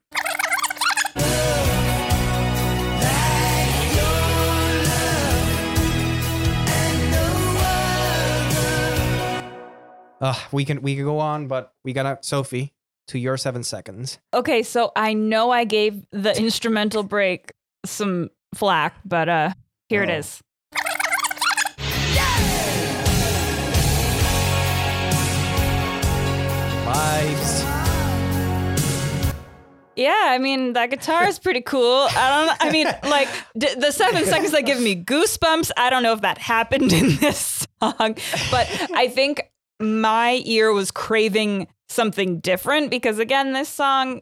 [10.21, 12.73] Uh, we can we can go on, but we gotta Sophie
[13.07, 14.19] to your seven seconds.
[14.33, 17.51] Okay, so I know I gave the instrumental break
[17.85, 19.53] some flack, but uh
[19.87, 20.13] here it Oh.
[20.17, 20.41] is.
[26.85, 27.65] Vibes.
[29.95, 32.07] Yeah, I mean that guitar is pretty cool.
[32.11, 32.57] I don't.
[32.67, 35.71] I mean, like d- the seven seconds that give me goosebumps.
[35.75, 38.15] I don't know if that happened in this song,
[38.49, 39.41] but I think
[39.79, 44.21] my ear was craving something different because again, this song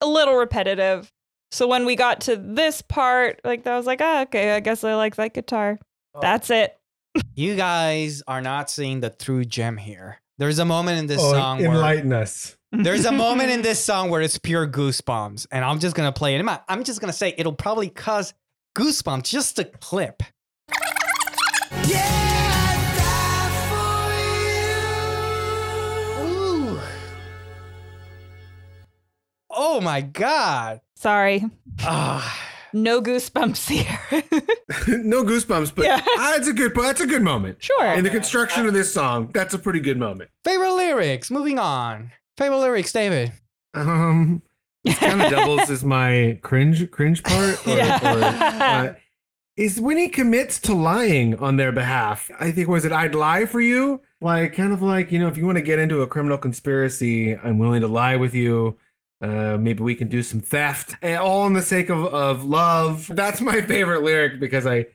[0.00, 1.10] a little repetitive.
[1.52, 4.82] So when we got to this part, like I was like, oh, okay, I guess
[4.84, 5.78] I like that guitar.
[6.14, 6.20] Oh.
[6.20, 6.76] That's it.
[7.34, 10.18] You guys are not seeing the true gem here.
[10.36, 12.56] There's a moment in this Oh, song where enlighten us.
[12.72, 16.34] there's a moment in this song where it's pure goosebumps, and I'm just gonna play
[16.34, 16.40] it.
[16.46, 18.34] I'm I'm just gonna say it'll probably cause
[18.76, 20.22] goosebumps just a clip.
[21.86, 22.25] Ooh.
[29.68, 30.80] Oh my god.
[30.94, 31.44] Sorry,
[31.82, 32.40] Ah.
[32.72, 33.98] no goosebumps here.
[35.02, 36.00] no goosebumps, but Yeah.
[36.18, 37.62] ah, it's a good that's a good moment.
[37.62, 37.84] sure.
[37.94, 40.30] In the construction of this song, that's a pretty good moment.
[40.44, 41.30] Favorite lyrics.
[41.32, 42.12] Moving on.
[42.36, 43.32] Favorite lyrics, David.
[43.74, 44.40] Um,
[44.84, 47.66] it kind of doubles as my cringe cringe part.
[47.66, 47.98] Or, Yeah.
[48.14, 48.22] or,
[48.62, 48.94] uh,
[49.56, 52.30] is when he commits to lying on their behalf.
[52.38, 54.00] I think was it I'd lie for you?
[54.20, 57.34] Like kind of like, you know, if you want to get into a criminal conspiracy,
[57.36, 58.78] I'm willing to lie with you.
[59.22, 63.10] Uh, maybe we can do some theft, and all in the sake of, of love.
[63.12, 64.86] That's my favorite lyric because I,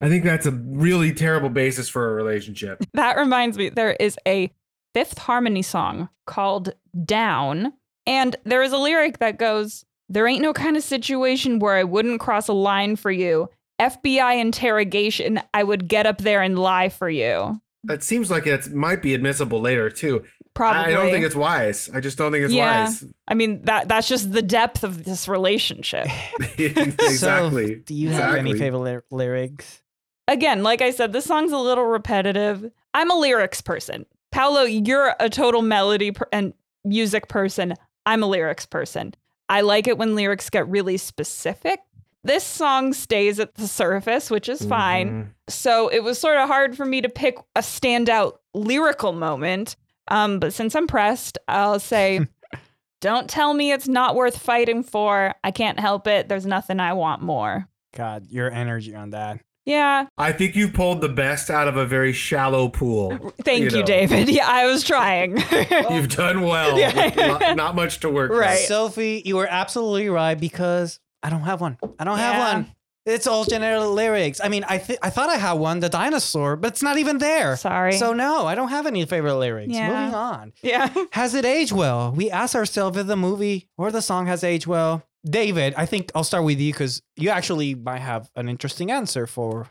[0.00, 2.82] I think that's a really terrible basis for a relationship.
[2.94, 4.52] That reminds me, there is a
[4.94, 7.72] Fifth Harmony song called Down.
[8.06, 11.84] And there is a lyric that goes, There ain't no kind of situation where I
[11.84, 13.48] wouldn't cross a line for you.
[13.80, 17.60] FBI interrogation, I would get up there and lie for you.
[17.84, 20.24] That seems like it might be admissible later too.
[20.54, 20.92] Probably.
[20.92, 21.88] I don't think it's wise.
[21.94, 22.84] I just don't think it's yeah.
[22.84, 23.04] wise.
[23.26, 26.06] I mean, that that's just the depth of this relationship.
[26.58, 27.76] exactly.
[27.76, 29.82] So, do you have any favorite lyrics?
[30.28, 32.70] Again, like I said, this song's a little repetitive.
[32.94, 34.06] I'm a lyrics person.
[34.30, 37.74] Paolo, you're a total melody per- and music person.
[38.06, 39.14] I'm a lyrics person.
[39.48, 41.80] I like it when lyrics get really specific.
[42.24, 45.08] This song stays at the surface, which is fine.
[45.10, 45.28] Mm-hmm.
[45.48, 49.76] So it was sort of hard for me to pick a standout lyrical moment.
[50.08, 52.26] Um, but since I'm pressed, I'll say,
[53.00, 55.34] Don't tell me it's not worth fighting for.
[55.42, 56.28] I can't help it.
[56.28, 57.66] There's nothing I want more.
[57.96, 59.40] God, your energy on that.
[59.66, 60.06] Yeah.
[60.16, 63.32] I think you pulled the best out of a very shallow pool.
[63.44, 63.82] Thank you, know.
[63.86, 64.28] David.
[64.28, 65.36] Yeah, I was trying.
[65.90, 66.78] You've done well.
[66.78, 67.12] Yeah.
[67.16, 68.38] not, not much to work with.
[68.38, 68.58] Right.
[68.58, 71.78] Sophie, you were absolutely right because I don't have one.
[71.98, 72.32] I don't Yeah.
[72.32, 72.72] have one.
[73.04, 74.40] It's all generic lyrics.
[74.42, 77.18] I mean, I th- I thought I had one, the dinosaur, but it's not even
[77.18, 77.56] there.
[77.56, 77.92] Sorry.
[77.94, 79.72] So no, I don't have any favorite lyrics.
[79.74, 79.88] Yeah.
[79.88, 80.52] Moving on.
[80.62, 80.92] yeah.
[81.12, 82.12] Has it aged well?
[82.12, 85.02] We ask ourselves if the movie or the song has aged well.
[85.24, 89.26] David, I think I'll start with you because you actually might have an interesting answer
[89.26, 89.68] for.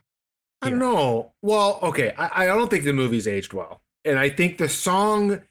[0.62, 1.34] I don't know.
[1.42, 2.14] Well, okay.
[2.18, 3.82] I, I don't think the movie's aged well.
[4.06, 5.42] And I think the song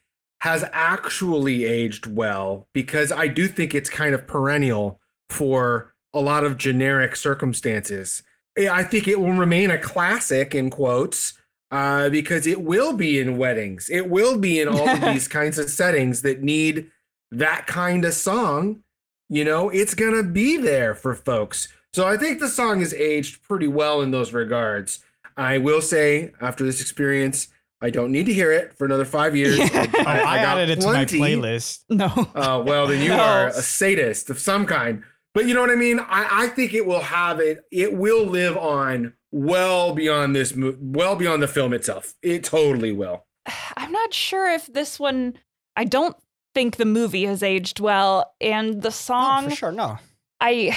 [0.41, 6.45] has actually aged well because I do think it's kind of perennial for a lot
[6.45, 8.23] of generic circumstances.
[8.59, 11.35] I think it will remain a classic in quotes
[11.71, 13.89] uh, because it will be in weddings.
[13.89, 16.91] It will be in all of these kinds of settings that need
[17.31, 18.83] that kind of song.
[19.29, 21.69] You know, it's going to be there for folks.
[21.93, 24.99] So I think the song is aged pretty well in those regards.
[25.37, 27.49] I will say, after this experience,
[27.81, 29.59] I don't need to hear it for another five years.
[29.61, 31.85] I, Oh, I, got added it to my playlist.
[31.89, 32.07] No.
[32.35, 33.21] Uh, well, then you No.
[33.21, 35.03] are a sadist of some kind.
[35.35, 36.01] But you know what I mean?
[36.01, 37.65] I, I think it will have it.
[37.71, 42.15] It will live on well beyond this, well beyond the film itself.
[42.23, 43.27] It totally will.
[43.77, 45.35] I'm not sure if this one.
[45.77, 46.17] I don't
[46.55, 49.49] think the movie has aged well, and the Oh, song.
[49.51, 49.99] for sure, no.
[50.41, 50.77] I,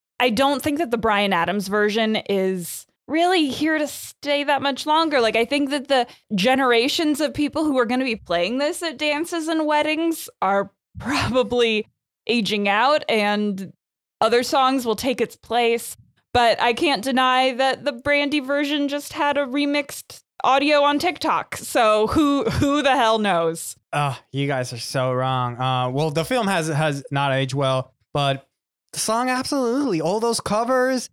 [0.20, 4.84] I don't think that the Bryan Adams version is really here to stay that much
[4.86, 5.20] longer.
[5.20, 8.82] Like I think that the generations of people who are going to be playing this
[8.82, 11.86] at dances and weddings are probably
[12.28, 13.72] aging out, and
[14.20, 15.96] other songs will take its place.
[16.34, 21.56] But I can't deny that the Brandy version just had a remixed audio on TikTok.
[21.56, 23.76] So who who the hell knows?
[23.92, 25.60] Oh, you guys are so wrong.
[25.60, 28.46] Uh, well, the film has has not aged well, but
[28.92, 30.00] the song absolutely.
[30.00, 31.10] All those covers.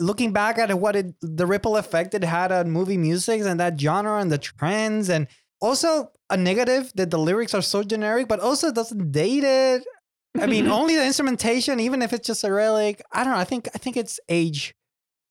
[0.00, 3.80] Looking back at what it, the ripple effect it had on movie music and that
[3.80, 5.26] genre and the trends, and
[5.60, 9.82] also a negative that the lyrics are so generic, but also doesn't date it.
[10.38, 13.02] I mean, only the instrumentation, even if it's just a relic.
[13.12, 13.38] I don't know.
[13.38, 14.74] I think I think it's age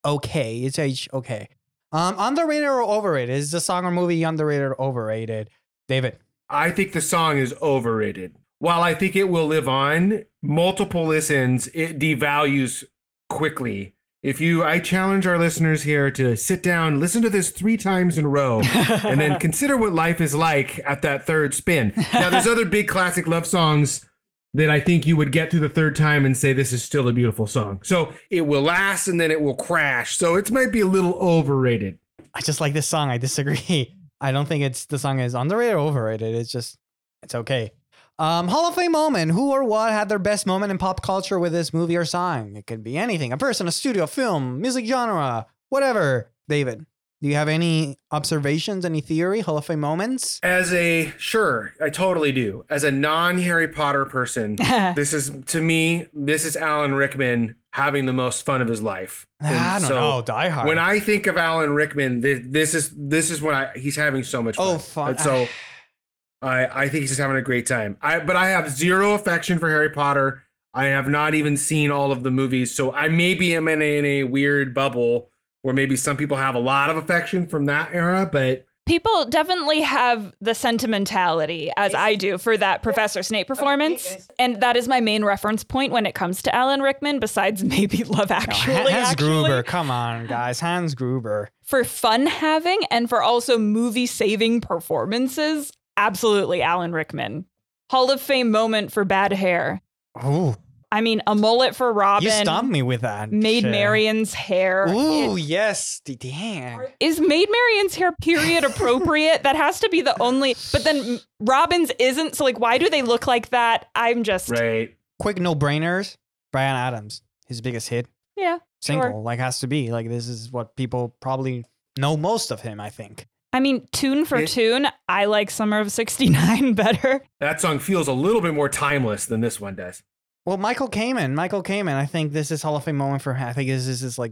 [0.06, 0.60] okay.
[0.60, 1.50] It's age okay.
[1.92, 3.36] Um, underrated or overrated?
[3.36, 5.50] Is the song or movie underrated or overrated?
[5.88, 6.18] David.
[6.50, 8.36] I think the song is overrated.
[8.60, 12.84] While I think it will live on, multiple listens, it devalues
[13.30, 13.94] quickly.
[14.24, 18.18] If you, I challenge our listeners here to sit down, listen to this three times
[18.18, 21.94] in a row, and then consider what life is like at that third spin.
[22.14, 24.07] Now, there's other big classic love songs
[24.54, 27.08] that I think you would get through the third time and say this is still
[27.08, 27.82] a beautiful song.
[27.84, 30.18] So it will last and then it will crash.
[30.18, 32.00] So it might be a little overrated.
[32.34, 33.10] I just like this song.
[33.10, 33.96] I disagree.
[34.22, 36.34] I don't think it's the song is underrated or overrated.
[36.34, 36.78] It's just
[37.24, 37.72] it's okay.
[38.20, 39.32] Um, Hall of Fame moment.
[39.32, 42.56] Who or what had their best moment in pop culture with this movie or song?
[42.56, 43.32] It could be anything.
[43.32, 46.32] A person, a studio, a film, music genre, whatever.
[46.48, 46.86] David,
[47.22, 49.40] do you have any observations, any theory?
[49.40, 50.40] Hall of Fame moments?
[50.44, 52.64] As a sure, I totally do.
[52.70, 54.56] As a non Harry Potter person,
[54.96, 59.26] this is to me, this is Alan Rickman having the most fun of his life.
[59.42, 60.22] I don't know.
[60.22, 60.68] Die Hard.
[60.68, 64.24] When I think of Alan Rickman, this, this is this is when I he's having
[64.24, 64.76] so much fun.
[64.76, 65.10] Oh, fun.
[65.10, 65.48] And so
[66.44, 67.98] I I think he's just having a great time.
[68.00, 70.44] I but I have zero affection for Harry Potter.
[70.74, 73.98] I have not even seen all of the movies, so I maybe am in a,
[73.98, 75.32] in a weird bubble
[75.68, 79.82] where maybe some people have a lot of affection from that era, but People definitely
[79.82, 84.30] have the sentimentality, as I do, for that Professor Snape performance.
[84.40, 88.06] And that is my main reference point when it comes to Alan Rickman, besides maybe
[88.06, 88.76] Love Actually.
[88.76, 89.28] Hans actually.
[89.28, 90.62] Gruber, come on, guys.
[90.62, 91.50] Hans Gruber.
[91.64, 97.44] For fun having and for also movie saving performances, absolutely Alan Rickman.
[97.92, 99.82] Hall of Fame moment for bad hair.
[100.24, 100.56] Ooh,
[100.92, 102.24] I mean, a mullet for Robin.
[102.26, 103.32] you stumped me with that.
[103.32, 103.72] Maid shit.
[103.72, 104.88] Marian's hair.
[104.88, 106.02] Ooh, It- yes.
[106.06, 106.80] D- Damn.
[107.00, 109.44] is Maid Marian's hair period appropriate?
[109.44, 110.56] that has to be the only.
[110.72, 112.36] But then Robin's isn't.
[112.36, 113.88] So like, why do they look like that?
[113.96, 114.96] I'm just Right.
[115.20, 116.16] Quick no brainers.
[116.54, 118.08] Bryan Adams, his biggest hit.
[118.38, 118.60] yeah.
[118.82, 119.22] Single, Sure.
[119.22, 119.92] like has to be.
[119.92, 121.66] Like this is what people probably
[121.98, 123.28] know most of him, I think.
[123.52, 127.24] I mean, tune for It- tune, I like Summer of '69 better.
[127.40, 130.04] That song feels a little bit more timeless than this one does.
[130.48, 133.50] Well, Michael Kamen, Michael Kamen, I think this is Hall of Fame moment for him.
[133.50, 134.32] I think this is his like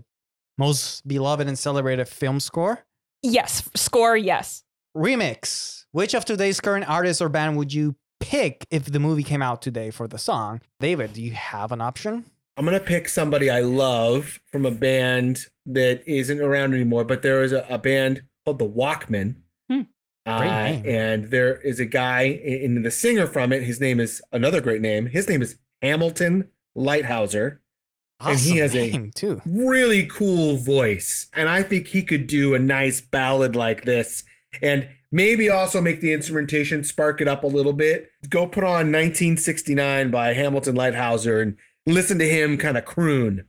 [0.57, 2.85] most beloved and celebrated film score.
[3.21, 4.15] Yes, score.
[4.15, 4.63] Yes.
[4.95, 5.83] Remix.
[5.91, 9.61] Which of today's current artists or band would you pick if the movie came out
[9.61, 10.61] today for the song?
[10.79, 12.23] David, do you have an option?
[12.55, 17.43] I'm gonna pick somebody I love from a band that isn't around anymore, but there
[17.43, 19.35] is a, a band called the Walkmen.
[19.69, 19.81] Hmm.
[20.25, 20.83] Uh, Great name.
[20.85, 23.63] and there is a guy in, in the singer from it.
[23.63, 25.07] His name is another great name.
[25.07, 27.60] His name is Hamilton Leithauser.
[28.20, 29.41] And he Awesome has a- too.
[29.45, 31.28] Really cool voice.
[31.34, 34.24] And I think he could do a nice ballad like this.
[34.62, 38.10] And maybe also make the instrumentation spark it up a little bit.
[38.30, 43.48] Go put on 1969 by Hamilton Leithauser and listen to him kind of croon.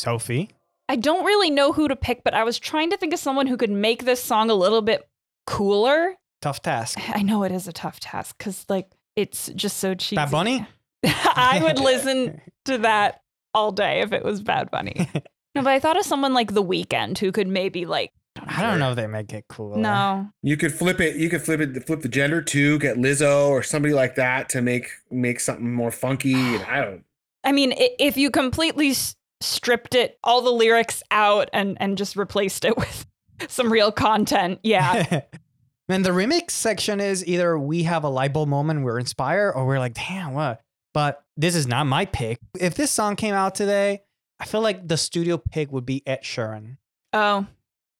[0.00, 0.50] Sophie.
[0.88, 3.46] I don't really know who to pick, but I was trying to think of someone
[3.46, 5.08] who could make this song a little bit
[5.46, 6.14] cooler.
[6.42, 6.98] Tough task.
[7.14, 10.16] I know it is a tough task because, like, it's just so cheesy.
[10.16, 10.66] Bad Bunny?
[11.04, 13.22] I would listen to that
[13.54, 15.08] all day if it was Bad Bunny.
[15.52, 18.78] No, but I thought of someone like The Weeknd who could maybe like I don't
[18.78, 19.76] know if they make it cool.
[19.76, 20.28] no.
[20.44, 21.16] You could flip it.
[21.16, 21.84] You could flip it.
[21.88, 22.78] Flip the gender too.
[22.78, 26.36] Get Lizzo or somebody like that to make make something more funky.
[26.36, 27.04] I don't.
[27.42, 32.16] I mean, if you completely s- stripped it, all the lyrics out, and and just
[32.16, 33.06] replaced it with
[33.48, 35.22] some real content, yeah.
[35.88, 39.66] Man, the remix section is either we have a light bulb moment, we're inspired, or
[39.66, 40.60] we're like, damn, what?
[40.94, 42.38] But this is not my pick.
[42.58, 44.02] If this song came out today,
[44.38, 46.76] I feel like the studio pick would be Ed Sheeran.
[47.12, 47.46] oh,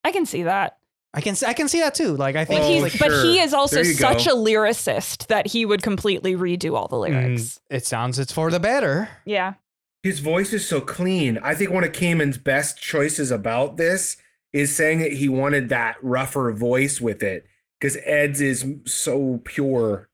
[0.05, 0.77] I can see that.
[1.13, 2.17] I can I can see that too.
[2.17, 4.33] Like I think But, Oh, he's, like, but he is also such go.
[4.33, 7.43] a lyricist that he would completely redo all the lyrics.
[7.43, 9.09] mm, it sounds it's for the better.
[9.25, 9.55] Yeah.
[10.03, 11.39] His voice is so clean.
[11.43, 14.17] I think one of Kamen's best choices about this
[14.53, 17.47] is saying that he wanted that rougher voice with it
[17.79, 20.09] because Ed's is so pure.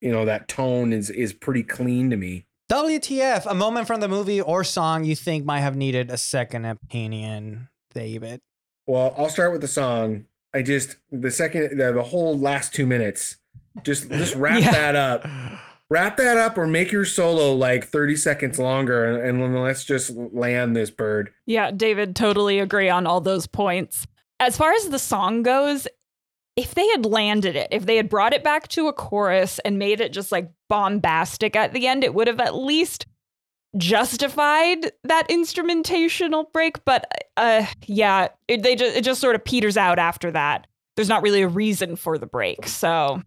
[0.00, 2.46] You know that tone is is pretty clean to me.
[2.70, 6.64] WTF, a moment from the movie or song you think might have needed a second
[6.64, 8.40] opinion, David.
[8.86, 10.24] Well, I'll start with the song.
[10.52, 13.36] I just the second the, the whole last two minutes.
[13.84, 14.72] Just just wrap Yeah.
[14.72, 15.26] that up.
[15.92, 20.08] Wrap that up or make your solo like 30 seconds longer and, and let's just
[20.16, 21.34] land this bird.
[21.44, 24.06] Yeah, David, totally agree on all those points.
[24.40, 25.86] As far as the song goes,
[26.56, 29.78] if they had landed it, if they had brought it back to a chorus and
[29.78, 33.04] made it just like bombastic at the end, it would have at least
[33.76, 36.82] justified that instrumentational break.
[36.86, 37.04] But
[37.36, 40.68] uh, yeah, it, they just, it just sort of peters out after that.
[40.96, 42.66] There's not really a reason for the break.
[42.66, 43.20] So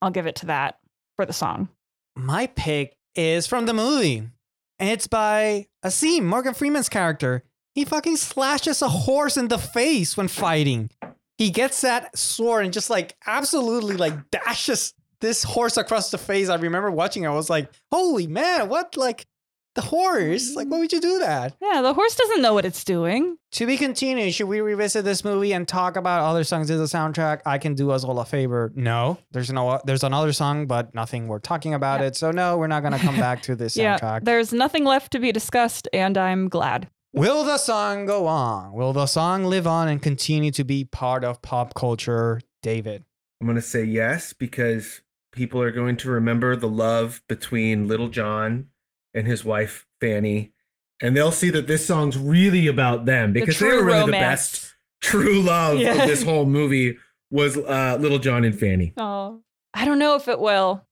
[0.00, 0.78] I'll give it to that
[1.16, 1.68] for the song.
[2.16, 4.28] My pick is from the movie.
[4.78, 7.44] And it's by Azeem, Morgan Freeman's character.
[7.74, 10.90] He fucking slashes a horse in the face when fighting.
[11.38, 16.48] He gets that sword and just like absolutely like dashes this horse across the face.
[16.48, 17.28] I remember watching it.
[17.28, 19.26] I was like, holy man, what like
[19.74, 20.54] the horse?
[20.54, 21.54] Like, why would you do that?
[21.60, 23.36] Yeah, the horse doesn't know what it's doing.
[23.52, 26.84] To be continued, should we revisit this movie and talk about other songs in the
[26.84, 27.40] soundtrack?
[27.46, 28.72] I can do us all a favor.
[28.74, 32.06] No, there's no, there's another song, but nothing worth talking about Yeah.
[32.08, 32.16] it.
[32.16, 35.32] So no, we're not gonna come back to this Yeah, there's nothing left to be
[35.32, 36.88] discussed, and I'm glad.
[37.14, 38.72] Will the song go on?
[38.72, 43.04] Will the song live on and continue to be part of pop culture, David?
[43.40, 48.08] I'm going to say yes because people are going to remember the love between Little
[48.08, 48.68] John
[49.14, 50.52] and his wife Fanny,
[51.00, 54.12] and they'll see that this song's really about them because they true were really the
[54.12, 55.92] best true love Yeah.
[56.02, 56.98] of this whole movie
[57.30, 58.92] was uh, Little John and Fanny.
[58.96, 59.40] Oh,
[59.74, 60.84] I don't know if it will.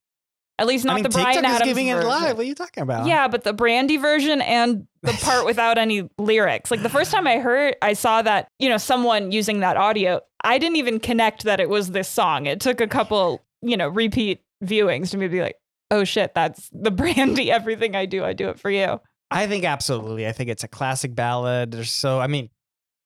[0.58, 2.36] At least not I mean, the Bryan TikTok Adams is giving it live.
[2.36, 3.06] What are you talking about?
[3.06, 6.70] Yeah, but the Brandy version and the part without any lyrics.
[6.70, 10.20] Like the first time I heard, I saw that, you know, someone using that audio,
[10.44, 12.44] I didn't even connect that it was this song.
[12.44, 15.56] It took a couple, you know, repeat viewings to maybe be like,
[15.90, 17.50] oh shit, that's the brandy.
[17.50, 19.00] Everything I do, I do it for you.
[19.30, 20.26] I think absolutely.
[20.26, 21.72] I think it's a classic ballad.
[21.72, 22.50] There's so I mean,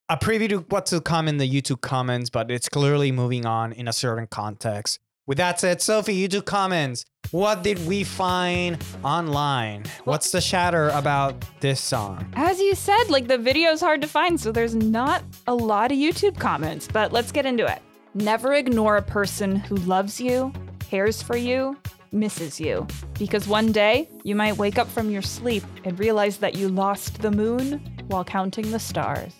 [0.08, 3.72] a preview to what to come in the YouTube comments, but it's clearly moving on
[3.72, 5.00] in a certain context.
[5.26, 7.06] With that said, Sophie, YouTube comments.
[7.30, 9.84] What did we find online?
[10.04, 12.30] What's the chatter about this song?
[12.36, 15.96] As you said, like the video's hard to find, so there's not a lot of
[15.96, 17.80] YouTube comments, but let's get into it.
[18.12, 21.78] Never ignore a person who loves you, cares for you,
[22.14, 22.86] misses you.
[23.18, 27.20] Because one day, you might wake up from your sleep and realize that you lost
[27.22, 29.32] the moon while counting the stars.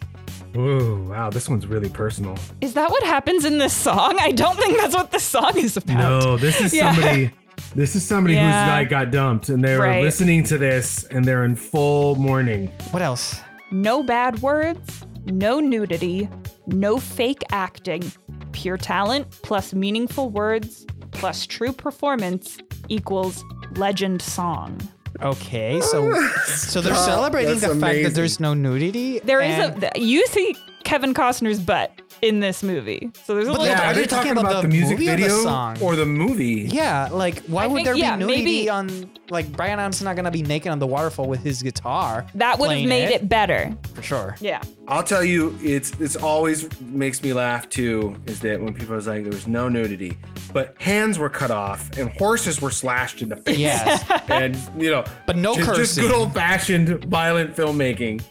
[0.57, 2.37] Ooh, wow, this one's really personal.
[2.61, 4.17] Is that what happens in this song?
[4.21, 5.99] I don't think that's what the song is about.
[5.99, 6.93] No, this is Yeah.
[6.95, 7.31] somebody.
[7.75, 8.65] This is somebody Yeah.
[8.67, 10.03] whose like got dumped, and they were Right.
[10.03, 12.69] listening to this, and they're in full mourning.
[12.93, 13.41] What else?
[13.73, 16.29] No bad words, no nudity,
[16.69, 18.13] no fake acting.
[18.53, 22.59] Pure talent plus meaningful words plus true performance
[22.89, 23.45] equals
[23.77, 24.81] legend song.
[25.23, 26.13] Okay, so
[26.47, 27.07] so they're Stop.
[27.07, 29.21] celebrating That's the fact that there's no nudity.
[29.21, 31.91] There is and- a you see Kevin Costner's butt
[32.25, 33.11] in this movie.
[33.25, 34.63] So there's a But little Yeah, Yeah, are are they they talking talking about about
[34.63, 35.79] the the music movie or the video song?
[35.83, 36.69] or the movie?
[36.71, 40.03] Yeah, like why I would think- there yeah, be nudity maybe- on like Bryan Adams
[40.03, 42.27] not gonna be naked on the waterfall with his guitar?
[42.35, 43.29] that would have made it.
[43.29, 43.77] better.
[43.95, 44.37] for sure.
[44.41, 44.61] Yeah.
[44.89, 48.17] I'll tell you, it's it's always makes me laugh too.
[48.27, 50.17] Is that when people was like there was no nudity,
[50.53, 53.59] but hands were cut off and horses were slashed in the face.
[53.59, 54.05] Yes.
[54.29, 58.23] and you know, But no just, just good old fashioned violent filmmaking.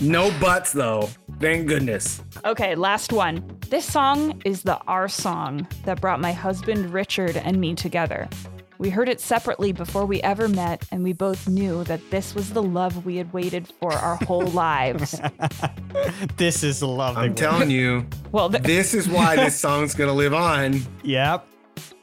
[0.00, 1.08] No buts, though.
[1.40, 2.22] Thank goodness.
[2.44, 3.44] Okay, last one.
[3.68, 8.28] This song is the our song that brought my husband Richard and me together.
[8.78, 12.50] We heard it separately before we ever met, and we both knew that this was
[12.54, 15.20] the love we had waited for our whole lives.
[16.36, 17.18] This is the love.
[17.18, 20.80] I'm telling you, Well, th- this is why this song's gonna live on.
[21.02, 21.46] Yep.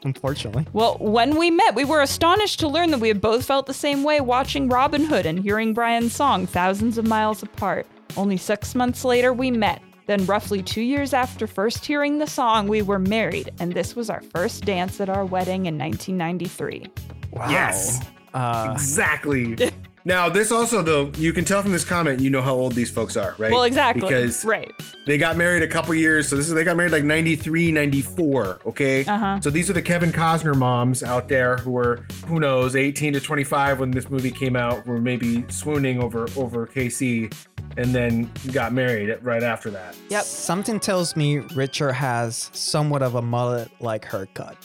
[0.04, 0.66] Unfortunately.
[0.72, 3.74] well, when we met, we were astonished to learn that we had both felt the
[3.74, 7.86] same way watching Robin Hood and hearing Bryan's song thousands of miles apart.
[8.16, 9.82] Only six months later, we met.
[10.06, 14.08] Then, roughly two years after first hearing the song, we were married, and this was
[14.08, 16.86] our first dance at our wedding in 1993.
[17.32, 17.50] Wow.
[17.50, 18.00] Yes.
[18.32, 19.56] Uh, Exactly.
[20.04, 22.90] Now, this also, though, you can tell from this comment, you know how old these
[22.90, 23.52] folks are, right?
[23.52, 24.02] Well, exactly.
[24.02, 24.70] Because right.
[25.06, 26.28] they got married a couple years.
[26.28, 28.60] So this is they got married like 93, 94.
[28.66, 29.04] Okay.
[29.04, 29.40] Uh-huh.
[29.40, 33.20] So these are the Kevin Costner moms out there who were, who knows, 18 to
[33.20, 37.32] 25 when this movie came out, were maybe swooning over over KC,
[37.76, 39.96] and then got married right after that.
[40.08, 40.24] Yep.
[40.24, 44.56] Something tells me Richard has somewhat of a mullet-like haircut.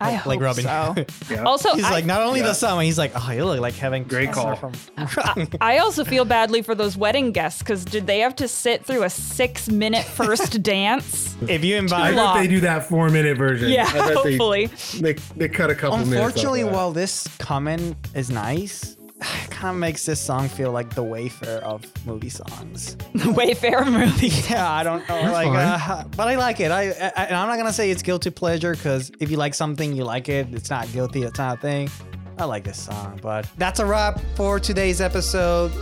[0.00, 1.04] I Like- like hope Robin so.
[1.34, 1.42] Yeah.
[1.42, 2.46] Also, He's I, like not only Yeah.
[2.46, 5.06] the song, he's like, oh, you look like having Great Costner call.
[5.08, 8.84] From, I also feel badly for those wedding guests because did they have to sit
[8.84, 11.36] through a six-minute first dance?
[11.48, 12.38] if you I invite, bet long.
[12.40, 13.70] they do that four minute version.
[13.70, 14.66] Yeah, I bet they- hopefully.
[15.00, 16.72] They, they, cut a couple unfortunately, that.
[16.72, 18.97] while this comment is nice, it
[19.50, 22.96] kind of makes this song feel like the Wayfair of movie songs.
[23.14, 24.28] The Wayfair movie.
[24.50, 25.56] Yeah, I don't know, That's like, fine.
[25.56, 26.70] uh, but I like it.
[26.70, 29.92] I, I and I'm not gonna say it's guilty pleasure because if you like something,
[29.92, 30.46] you like it.
[30.52, 31.22] It's not guilty.
[31.24, 31.90] It's not a thing.
[32.38, 35.72] I like this song, but that's a wrap for today's episode.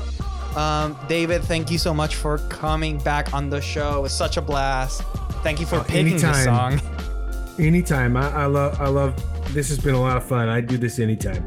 [0.56, 3.98] Um, David, thank you so much for coming back on the show.
[3.98, 5.02] It was such a blast.
[5.42, 6.80] Thank you for Oh, picking this song.
[7.58, 8.16] anytime.
[8.16, 8.80] I, I love.
[8.80, 9.14] I love.
[9.52, 10.48] This has been a lot of fun.
[10.48, 11.46] I do this anytime.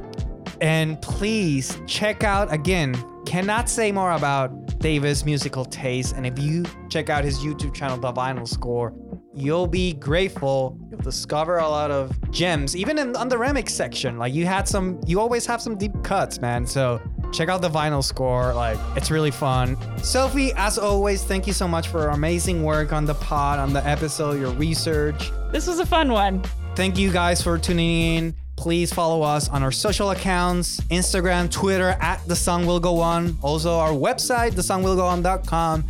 [0.61, 2.95] And please check out again.
[3.25, 6.15] Cannot say more about Davis' musical taste.
[6.15, 8.93] And if you check out his YouTube channel, The Vinyl Score,
[9.33, 10.77] you'll be grateful.
[10.89, 14.17] You'll discover a lot of gems, even in on the remix section.
[14.17, 16.65] Like you had some, you always have some deep cuts, man.
[16.65, 16.99] So
[17.31, 18.53] check out the vinyl score.
[18.53, 19.77] Like it's really fun.
[20.03, 23.73] Sophie, as always, thank you so much for your amazing work on the pod, on
[23.73, 25.31] the episode, your research.
[25.51, 26.43] This was a fun one.
[26.75, 28.35] Thank you guys for tuning in.
[28.59, 33.37] Please follow us on our social accounts Instagram, Twitter, at The Song Will Go On.
[33.41, 35.85] Also, our website, thesongwillgoon.com.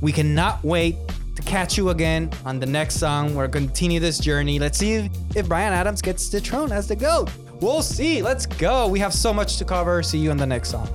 [0.00, 0.96] We cannot wait
[1.36, 3.36] to catch you again on the next song.
[3.36, 4.58] We're going to continue this journey.
[4.58, 7.30] Let's see if, Bryan Adams gets the throne as the GOAT.
[7.60, 8.22] We'll see.
[8.22, 8.88] Let's go.
[8.88, 10.02] We have so much to cover.
[10.02, 10.88] See you on the next song.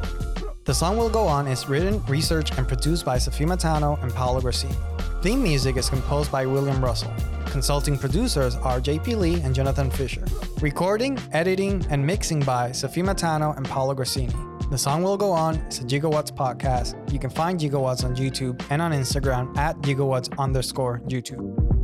[0.65, 4.41] The Song Will Go On is written, researched, and produced by Sophie Matano and Paolo
[4.41, 4.75] Grassini.
[5.21, 7.13] Theme music is composed by William Russell.
[7.55, 10.25] Consulting producers are JP Lee and Jonathan Fisher.
[10.59, 14.35] Recording, editing, and mixing by Sophie Matano and Paolo Grassini.
[14.71, 16.97] The Song Will Go On is a Gigawatts podcast.
[17.13, 21.74] You can find Gigawatts on YouTube and on Instagram at Gigawatts underscore YouTube.